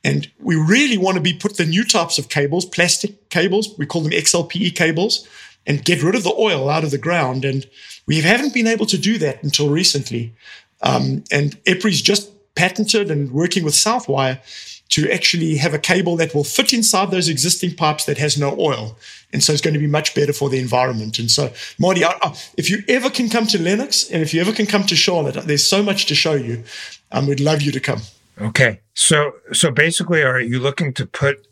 And 0.02 0.30
we 0.40 0.54
really 0.56 0.96
want 0.96 1.16
to 1.16 1.20
be 1.20 1.34
put 1.34 1.56
the 1.56 1.66
new 1.66 1.84
types 1.84 2.16
of 2.16 2.28
cables, 2.28 2.64
plastic 2.64 3.28
cables, 3.28 3.76
we 3.76 3.86
call 3.86 4.02
them 4.02 4.12
XLPE 4.12 4.74
cables, 4.74 5.28
and 5.66 5.84
get 5.84 6.02
rid 6.02 6.14
of 6.14 6.24
the 6.24 6.34
oil 6.38 6.68
out 6.68 6.84
of 6.84 6.90
the 6.90 6.98
ground. 6.98 7.44
And 7.44 7.66
we 8.06 8.20
haven't 8.20 8.54
been 8.54 8.66
able 8.66 8.86
to 8.86 8.98
do 8.98 9.18
that 9.18 9.42
until 9.42 9.68
recently. 9.68 10.34
Um, 10.82 11.24
and 11.30 11.62
EPRI's 11.64 12.02
just 12.02 12.30
patented 12.54 13.10
and 13.10 13.32
working 13.32 13.64
with 13.64 13.74
Southwire 13.74 14.40
to 14.88 15.10
actually 15.10 15.56
have 15.56 15.74
a 15.74 15.78
cable 15.78 16.16
that 16.16 16.34
will 16.34 16.44
fit 16.44 16.72
inside 16.72 17.10
those 17.10 17.28
existing 17.28 17.74
pipes 17.74 18.04
that 18.04 18.18
has 18.18 18.38
no 18.38 18.56
oil. 18.58 18.96
And 19.32 19.42
so 19.42 19.52
it's 19.52 19.60
going 19.60 19.74
to 19.74 19.80
be 19.80 19.88
much 19.88 20.14
better 20.14 20.32
for 20.32 20.48
the 20.48 20.60
environment. 20.60 21.18
And 21.18 21.30
so, 21.30 21.52
Marty, 21.78 22.04
I, 22.04 22.16
I, 22.22 22.36
if 22.56 22.70
you 22.70 22.82
ever 22.88 23.10
can 23.10 23.28
come 23.28 23.46
to 23.48 23.60
Lenox 23.60 24.08
and 24.10 24.22
if 24.22 24.32
you 24.32 24.40
ever 24.40 24.52
can 24.52 24.66
come 24.66 24.84
to 24.84 24.94
Charlotte, 24.94 25.34
there's 25.46 25.64
so 25.64 25.82
much 25.82 26.06
to 26.06 26.14
show 26.14 26.34
you. 26.34 26.62
Um, 27.10 27.26
we'd 27.26 27.40
love 27.40 27.62
you 27.62 27.72
to 27.72 27.80
come. 27.80 28.00
Okay. 28.40 28.80
So, 28.94 29.32
so 29.52 29.70
basically, 29.70 30.22
are 30.22 30.40
you 30.40 30.60
looking 30.60 30.92
to 30.94 31.06
put 31.06 31.45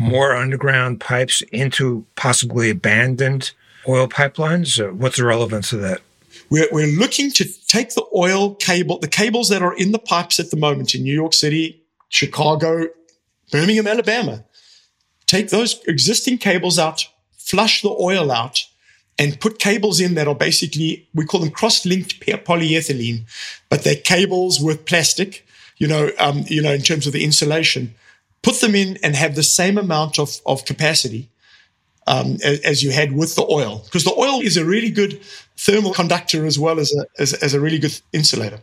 more 0.00 0.34
underground 0.34 0.98
pipes 0.98 1.42
into 1.52 2.06
possibly 2.16 2.70
abandoned 2.70 3.52
oil 3.86 4.08
pipelines? 4.08 4.92
What's 4.92 5.18
the 5.18 5.24
relevance 5.24 5.72
of 5.72 5.80
that? 5.80 6.00
We're, 6.48 6.68
we're 6.72 6.98
looking 6.98 7.30
to 7.32 7.44
take 7.66 7.94
the 7.94 8.04
oil 8.14 8.54
cable, 8.54 8.98
the 8.98 9.08
cables 9.08 9.48
that 9.50 9.62
are 9.62 9.76
in 9.76 9.92
the 9.92 9.98
pipes 9.98 10.40
at 10.40 10.50
the 10.50 10.56
moment 10.56 10.94
in 10.94 11.02
New 11.02 11.14
York 11.14 11.34
City, 11.34 11.82
Chicago, 12.08 12.88
Birmingham, 13.52 13.86
Alabama, 13.86 14.44
take 15.26 15.50
those 15.50 15.80
existing 15.86 16.38
cables 16.38 16.78
out, 16.78 17.06
flush 17.36 17.82
the 17.82 17.90
oil 17.90 18.32
out, 18.32 18.64
and 19.18 19.38
put 19.38 19.58
cables 19.58 20.00
in 20.00 20.14
that 20.14 20.26
are 20.26 20.34
basically, 20.34 21.08
we 21.14 21.26
call 21.26 21.40
them 21.40 21.50
cross-linked 21.50 22.20
polyethylene, 22.20 23.26
but 23.68 23.84
they're 23.84 23.96
cables 23.96 24.58
with 24.58 24.86
plastic, 24.86 25.46
you 25.76 25.86
know, 25.86 26.10
um, 26.18 26.44
you 26.46 26.62
know, 26.62 26.72
in 26.72 26.80
terms 26.80 27.06
of 27.06 27.12
the 27.12 27.22
insulation. 27.22 27.94
Put 28.42 28.60
them 28.60 28.74
in 28.74 28.98
and 29.02 29.14
have 29.14 29.34
the 29.34 29.42
same 29.42 29.76
amount 29.76 30.18
of, 30.18 30.40
of 30.46 30.64
capacity 30.64 31.28
um, 32.06 32.38
as, 32.42 32.60
as, 32.60 32.82
you 32.82 32.90
had 32.90 33.12
with 33.12 33.36
the 33.36 33.46
oil, 33.48 33.82
because 33.84 34.04
the 34.04 34.14
oil 34.16 34.40
is 34.40 34.56
a 34.56 34.64
really 34.64 34.90
good 34.90 35.20
thermal 35.56 35.92
conductor 35.92 36.46
as 36.46 36.58
well 36.58 36.80
as 36.80 36.92
a, 36.94 37.06
as, 37.20 37.34
as 37.34 37.54
a 37.54 37.60
really 37.60 37.78
good 37.78 38.00
insulator. 38.12 38.60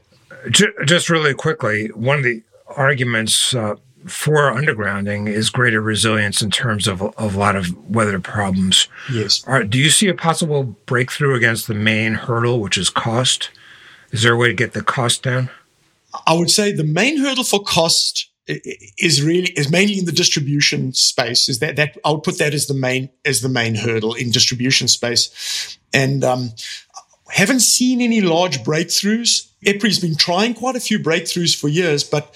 Just 0.50 1.10
really 1.10 1.34
quickly, 1.34 1.88
one 1.90 2.18
of 2.18 2.24
the 2.24 2.42
arguments 2.76 3.54
uh, 3.54 3.76
for 4.06 4.52
undergrounding 4.52 5.28
is 5.28 5.50
greater 5.50 5.82
resilience 5.82 6.42
in 6.42 6.50
terms 6.50 6.88
of, 6.88 7.02
of 7.02 7.36
a 7.36 7.40
lot 7.40 7.56
of 7.56 7.76
weather 7.90 8.20
problems. 8.20 8.88
Yes. 9.12 9.44
Are, 9.46 9.63
do 9.63 9.78
you 9.78 9.90
see 9.90 10.08
a 10.08 10.13
possible 10.13 10.63
breakthrough 10.63 11.36
against 11.36 11.68
the 11.68 11.74
main 11.74 12.13
hurdle, 12.13 12.60
which 12.60 12.78
is 12.78 12.90
cost? 12.90 13.50
Is 14.12 14.24
there 14.24 14.34
a 14.34 14.38
way 14.38 14.48
to 14.48 14.54
get 14.54 14.74
the 14.74 14.82
cost 14.82 15.24
down? 15.24 15.50
I 16.26 16.34
would 16.34 16.50
say 16.50 16.72
the 16.72 16.84
main 16.84 17.20
hurdle 17.20 17.44
for 17.44 17.62
cost 17.62 18.27
is 18.48 19.22
really 19.22 19.50
is 19.52 19.70
mainly 19.70 20.00
in 20.00 20.06
the 20.06 20.12
distribution 20.12 20.94
space. 20.94 21.50
Is 21.50 21.60
that 21.60 21.76
that 21.76 21.98
I'll 22.04 22.20
put 22.20 22.38
that 22.38 22.54
as 22.54 22.68
the 22.68 22.74
main 22.74 23.10
as 23.26 23.42
the 23.42 23.50
main 23.50 23.76
hurdle 23.76 24.14
in 24.14 24.32
distribution 24.32 24.88
space, 24.88 25.78
and 25.94 26.24
um, 26.24 26.52
haven't 27.30 27.60
seen 27.60 28.02
any 28.02 28.22
large 28.22 28.64
breakthroughs. 28.64 29.50
EPRI's 29.66 30.00
been 30.00 30.16
trying 30.16 30.54
quite 30.54 30.76
a 30.76 30.80
few 30.80 31.00
breakthroughs 31.00 31.60
for 31.60 31.68
years, 31.68 32.04
but 32.04 32.34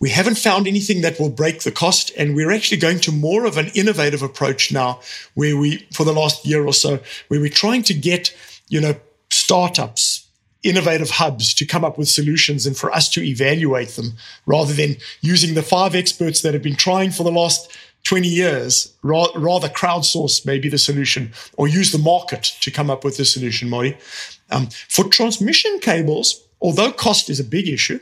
we 0.00 0.10
haven't 0.10 0.36
found 0.36 0.66
anything 0.66 1.02
that 1.02 1.18
will 1.20 1.30
break 1.30 1.62
the 1.62 1.70
cost. 1.70 2.12
And 2.18 2.34
we're 2.34 2.50
actually 2.50 2.78
going 2.78 2.98
to 3.00 3.12
more 3.12 3.46
of 3.46 3.56
an 3.56 3.68
innovative 3.74 4.22
approach 4.22 4.72
now, 4.72 5.00
where 5.34 5.56
we, 5.56 5.86
for 5.92 6.04
the 6.04 6.12
last 6.12 6.44
year 6.44 6.66
or 6.66 6.72
so, 6.72 6.98
where 7.28 7.40
we're 7.40 7.48
trying 7.48 7.84
to 7.84 7.94
get, 7.94 8.34
you 8.68 8.80
know, 8.80 8.96
startups, 9.30 10.23
innovative 10.64 11.10
hubs 11.10 11.54
to 11.54 11.66
come 11.66 11.84
up 11.84 11.96
with 11.98 12.08
solutions 12.08 12.66
and 12.66 12.76
for 12.76 12.90
us 12.92 13.08
to 13.10 13.22
evaluate 13.22 13.90
them 13.90 14.14
rather 14.46 14.72
than 14.72 14.96
using 15.20 15.54
the 15.54 15.62
five 15.62 15.94
experts 15.94 16.40
that 16.40 16.54
have 16.54 16.62
been 16.62 16.74
trying 16.74 17.10
for 17.10 17.22
the 17.22 17.30
last 17.30 17.70
20 18.04 18.28
years, 18.28 18.92
rather 19.02 19.68
crowdsource 19.68 20.44
maybe 20.44 20.68
the 20.68 20.78
solution 20.78 21.32
or 21.56 21.68
use 21.68 21.90
the 21.92 21.98
market 21.98 22.42
to 22.60 22.70
come 22.70 22.90
up 22.90 23.04
with 23.04 23.16
the 23.16 23.24
solution, 23.24 23.70
Marty. 23.70 23.96
Um, 24.50 24.68
for 24.88 25.04
transmission 25.04 25.78
cables, 25.80 26.42
although 26.60 26.92
cost 26.92 27.30
is 27.30 27.40
a 27.40 27.44
big 27.44 27.68
issue, 27.68 28.00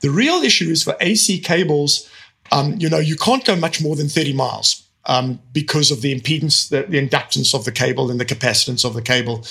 the 0.00 0.10
real 0.10 0.42
issue 0.42 0.70
is 0.70 0.82
for 0.82 0.96
AC 1.00 1.40
cables, 1.40 2.08
um, 2.50 2.76
you 2.78 2.88
know, 2.88 2.98
you 2.98 3.16
can't 3.16 3.44
go 3.44 3.54
much 3.56 3.80
more 3.80 3.96
than 3.96 4.08
30 4.08 4.32
miles. 4.32 4.87
Um, 5.10 5.40
because 5.54 5.90
of 5.90 6.02
the 6.02 6.14
impedance, 6.14 6.68
the, 6.68 6.82
the, 6.82 6.98
inductance 6.98 7.54
of 7.54 7.64
the 7.64 7.72
cable 7.72 8.10
and 8.10 8.20
the 8.20 8.26
capacitance 8.26 8.84
of 8.84 8.92
the 8.92 9.00
cable. 9.00 9.42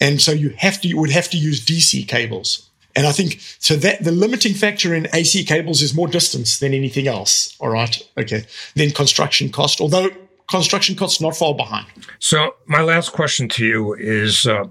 And 0.00 0.20
so 0.20 0.32
you 0.32 0.50
have 0.58 0.80
to, 0.80 0.88
you 0.88 0.98
would 0.98 1.12
have 1.12 1.30
to 1.30 1.36
use 1.36 1.64
DC 1.64 2.08
cables. 2.08 2.68
And 2.96 3.06
I 3.06 3.12
think 3.12 3.40
so 3.60 3.76
that 3.76 4.02
the 4.02 4.10
limiting 4.10 4.54
factor 4.54 4.92
in 4.92 5.06
AC 5.12 5.44
cables 5.44 5.82
is 5.82 5.94
more 5.94 6.08
distance 6.08 6.58
than 6.58 6.74
anything 6.74 7.06
else. 7.06 7.56
All 7.60 7.68
right. 7.68 7.96
Okay. 8.18 8.44
Then 8.74 8.90
construction 8.90 9.50
cost, 9.50 9.80
although 9.80 10.10
construction 10.48 10.96
costs 10.96 11.20
not 11.20 11.36
far 11.36 11.54
behind. 11.54 11.86
So 12.18 12.54
my 12.66 12.82
last 12.82 13.12
question 13.12 13.48
to 13.50 13.64
you 13.64 13.94
is, 13.94 14.46
uh, 14.46 14.64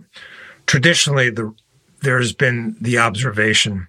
traditionally 0.65 1.29
the, 1.29 1.53
there 2.01 2.19
has 2.19 2.33
been 2.33 2.75
the 2.79 2.97
observation 2.97 3.87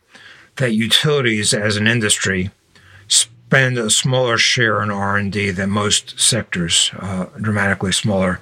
that 0.57 0.73
utilities 0.73 1.53
as 1.53 1.77
an 1.77 1.87
industry 1.87 2.51
spend 3.55 3.79
a 3.79 3.88
smaller 3.88 4.37
share 4.37 4.83
in 4.83 4.90
R&D 4.90 5.53
than 5.53 5.71
most 5.71 6.19
sectors, 6.19 6.90
uh, 6.99 7.27
dramatically 7.40 7.93
smaller. 7.93 8.40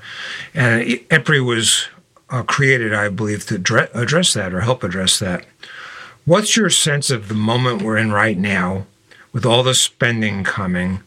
And 0.54 0.82
EPRI 0.86 1.44
was 1.44 1.88
uh, 2.30 2.42
created, 2.44 2.94
I 2.94 3.10
believe, 3.10 3.44
to 3.48 3.56
address 3.92 4.32
that 4.32 4.54
or 4.54 4.62
help 4.62 4.82
address 4.82 5.18
that. 5.18 5.44
What's 6.24 6.56
your 6.56 6.70
sense 6.70 7.10
of 7.10 7.28
the 7.28 7.34
moment 7.34 7.82
we're 7.82 7.98
in 7.98 8.10
right 8.10 8.38
now 8.38 8.86
with 9.34 9.44
all 9.44 9.62
the 9.62 9.74
spending 9.74 10.44
coming 10.44 11.02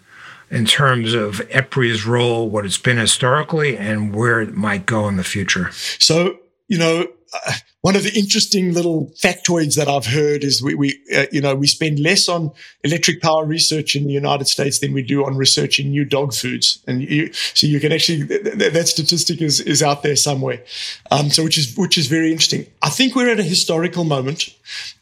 in 0.52 0.66
terms 0.66 1.16
of 1.16 1.38
EPRI's 1.50 2.06
role, 2.06 2.48
what 2.48 2.64
it's 2.64 2.78
been 2.78 2.98
historically, 2.98 3.76
and 3.76 4.14
where 4.14 4.40
it 4.40 4.54
might 4.54 4.86
go 4.86 5.08
in 5.08 5.18
the 5.18 5.24
future? 5.24 5.72
So, 5.72 6.38
you 6.68 6.78
know, 6.78 7.08
uh, 7.34 7.54
one 7.82 7.96
of 7.96 8.04
the 8.04 8.18
interesting 8.18 8.74
little 8.74 9.12
factoids 9.22 9.76
that 9.76 9.88
I've 9.88 10.08
heard 10.08 10.44
is 10.44 10.62
we, 10.62 10.74
we 10.74 11.00
uh, 11.16 11.26
you 11.32 11.40
know, 11.40 11.54
we 11.54 11.68
spend 11.68 12.00
less 12.00 12.28
on 12.28 12.52
electric 12.84 13.22
power 13.22 13.46
research 13.46 13.96
in 13.96 14.08
the 14.08 14.14
United 14.14 14.48
States 14.48 14.80
than 14.80 14.92
we 14.92 15.04
do 15.04 15.24
on 15.24 15.38
researching 15.38 15.90
new 15.90 16.04
dog 16.04 16.34
foods. 16.34 16.84
And 16.88 17.04
you, 17.04 17.32
so 17.34 17.68
you 17.68 17.80
can 17.80 17.92
actually, 17.92 18.28
th- 18.28 18.74
that 18.74 18.88
statistic 18.88 19.40
is, 19.40 19.60
is 19.60 19.84
out 19.84 20.02
there 20.02 20.16
somewhere. 20.16 20.64
Um, 21.12 21.30
so 21.30 21.44
which 21.44 21.58
is, 21.58 21.78
which 21.78 21.98
is 21.98 22.08
very 22.08 22.32
interesting. 22.32 22.66
I 22.82 22.90
think 22.90 23.16
we're 23.16 23.30
at 23.30 23.40
a 23.40 23.44
historical 23.44 24.04
moment 24.04 24.56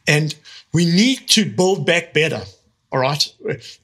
and 0.05 0.35
we 0.73 0.85
need 0.85 1.27
to 1.29 1.45
build 1.45 1.85
back 1.85 2.13
better. 2.13 2.41
All 2.91 2.99
right. 2.99 3.27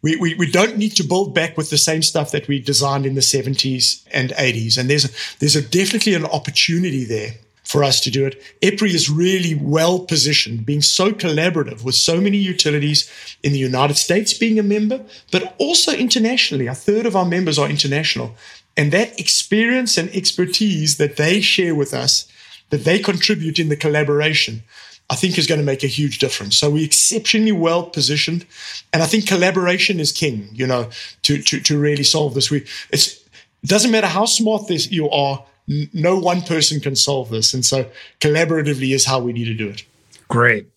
We, 0.01 0.17
we, 0.17 0.35
we 0.35 0.51
don't 0.51 0.77
need 0.77 0.95
to 0.97 1.03
build 1.03 1.33
back 1.33 1.57
with 1.57 1.69
the 1.69 1.77
same 1.77 2.03
stuff 2.03 2.31
that 2.31 2.47
we 2.47 2.59
designed 2.59 3.05
in 3.05 3.15
the 3.15 3.21
70s 3.21 4.05
and 4.11 4.31
80s. 4.31 4.77
And 4.77 4.89
there's, 4.89 5.09
there's 5.39 5.55
a, 5.55 5.61
definitely 5.61 6.15
an 6.15 6.25
opportunity 6.25 7.05
there 7.05 7.31
for 7.69 7.83
us 7.83 7.99
to 8.01 8.09
do 8.09 8.25
it. 8.25 8.41
EPRI 8.63 8.95
is 8.95 9.11
really 9.11 9.53
well 9.53 9.99
positioned, 9.99 10.65
being 10.65 10.81
so 10.81 11.11
collaborative 11.11 11.83
with 11.83 11.93
so 11.93 12.19
many 12.19 12.37
utilities 12.37 13.07
in 13.43 13.51
the 13.51 13.59
United 13.59 13.95
States 13.95 14.33
being 14.33 14.57
a 14.57 14.63
member, 14.63 15.05
but 15.31 15.53
also 15.59 15.91
internationally. 15.91 16.65
A 16.65 16.73
third 16.73 17.05
of 17.05 17.15
our 17.15 17.25
members 17.25 17.59
are 17.59 17.69
international. 17.69 18.33
And 18.75 18.91
that 18.91 19.19
experience 19.19 19.99
and 19.99 20.09
expertise 20.15 20.97
that 20.97 21.17
they 21.17 21.41
share 21.41 21.75
with 21.75 21.93
us, 21.93 22.27
that 22.71 22.85
they 22.85 22.97
contribute 22.97 23.59
in 23.59 23.69
the 23.69 23.77
collaboration, 23.77 24.63
I 25.07 25.15
think 25.15 25.37
is 25.37 25.45
going 25.45 25.59
to 25.59 25.65
make 25.65 25.83
a 25.83 25.87
huge 25.99 26.17
difference. 26.17 26.57
So 26.57 26.71
we're 26.71 26.85
exceptionally 26.85 27.51
well 27.51 27.83
positioned. 27.83 28.47
And 28.91 29.03
I 29.03 29.05
think 29.05 29.27
collaboration 29.27 29.99
is 29.99 30.11
king, 30.11 30.49
you 30.53 30.65
know, 30.65 30.89
to, 31.21 31.39
to, 31.43 31.59
to 31.59 31.77
really 31.77 32.03
solve 32.03 32.33
this. 32.33 32.49
We, 32.49 32.65
it 32.89 33.23
doesn't 33.63 33.91
matter 33.91 34.07
how 34.07 34.25
smart 34.25 34.67
this 34.67 34.91
you 34.91 35.07
are, 35.11 35.45
no 35.93 36.17
one 36.17 36.41
person 36.41 36.79
can 36.79 36.95
solve 36.95 37.29
this. 37.29 37.53
And 37.53 37.63
so 37.63 37.85
collaboratively 38.19 38.93
is 38.93 39.05
how 39.05 39.19
we 39.19 39.31
need 39.33 39.45
to 39.45 39.53
do 39.53 39.69
it. 39.69 39.83
Great. 40.27 40.67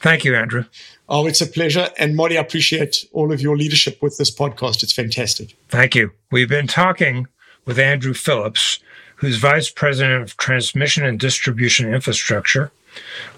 Thank 0.00 0.24
you, 0.24 0.36
Andrew. 0.36 0.64
Oh, 1.08 1.26
it's 1.26 1.40
a 1.40 1.46
pleasure. 1.46 1.88
And 1.98 2.14
Marty, 2.14 2.36
I 2.36 2.42
appreciate 2.42 3.04
all 3.12 3.32
of 3.32 3.40
your 3.40 3.56
leadership 3.56 4.00
with 4.02 4.18
this 4.18 4.30
podcast. 4.30 4.82
It's 4.82 4.92
fantastic. 4.92 5.56
Thank 5.68 5.94
you. 5.94 6.12
We've 6.30 6.48
been 6.48 6.66
talking 6.66 7.26
with 7.64 7.78
Andrew 7.78 8.14
Phillips, 8.14 8.78
who's 9.16 9.38
Vice 9.38 9.70
President 9.70 10.22
of 10.22 10.36
Transmission 10.36 11.04
and 11.04 11.18
Distribution 11.18 11.92
Infrastructure 11.92 12.70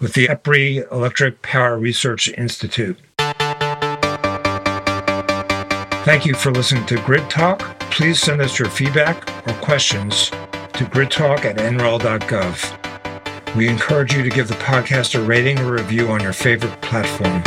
with 0.00 0.14
the 0.14 0.26
EPRI 0.26 0.90
Electric 0.90 1.42
Power 1.42 1.78
Research 1.78 2.28
Institute. 2.28 2.98
Thank 6.04 6.26
you 6.26 6.34
for 6.34 6.50
listening 6.50 6.86
to 6.86 6.96
Grid 7.02 7.28
Talk. 7.30 7.60
Please 7.90 8.20
send 8.20 8.40
us 8.40 8.58
your 8.58 8.68
feedback 8.68 9.28
or 9.46 9.54
questions 9.60 10.30
to 10.80 10.86
gridtalk 10.86 11.44
at 11.44 11.56
nrel.gov. 11.56 13.54
We 13.54 13.68
encourage 13.68 14.14
you 14.14 14.22
to 14.22 14.30
give 14.30 14.48
the 14.48 14.54
podcast 14.54 15.14
a 15.14 15.22
rating 15.22 15.58
or 15.58 15.72
review 15.72 16.08
on 16.08 16.22
your 16.22 16.32
favorite 16.32 16.80
platform. 16.80 17.42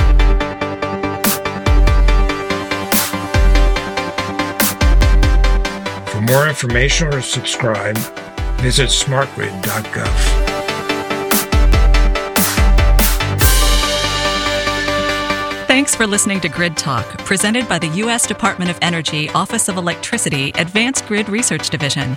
For 6.05 6.21
more 6.21 6.47
information 6.47 7.07
or 7.07 7.23
subscribe, 7.23 7.97
visit 8.61 8.89
smartgrid.gov. 8.89 10.43
Thanks 15.65 15.95
for 15.95 16.05
listening 16.05 16.39
to 16.41 16.49
Grid 16.49 16.77
Talk, 16.77 17.07
presented 17.25 17.67
by 17.67 17.79
the 17.79 17.87
U.S. 17.87 18.27
Department 18.27 18.69
of 18.69 18.77
Energy 18.83 19.27
Office 19.31 19.69
of 19.69 19.77
Electricity 19.77 20.51
Advanced 20.51 21.07
Grid 21.07 21.29
Research 21.29 21.71
Division. 21.71 22.15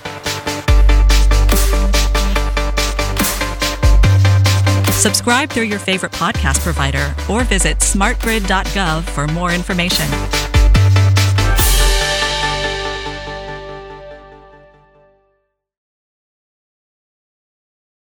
Subscribe 5.07 5.51
through 5.51 5.67
your 5.67 5.79
favorite 5.79 6.11
podcast 6.11 6.59
provider 6.63 7.15
or 7.31 7.45
visit 7.45 7.79
smartgrid.gov 7.79 9.05
for 9.05 9.29
more 9.29 9.53
information. 9.53 10.56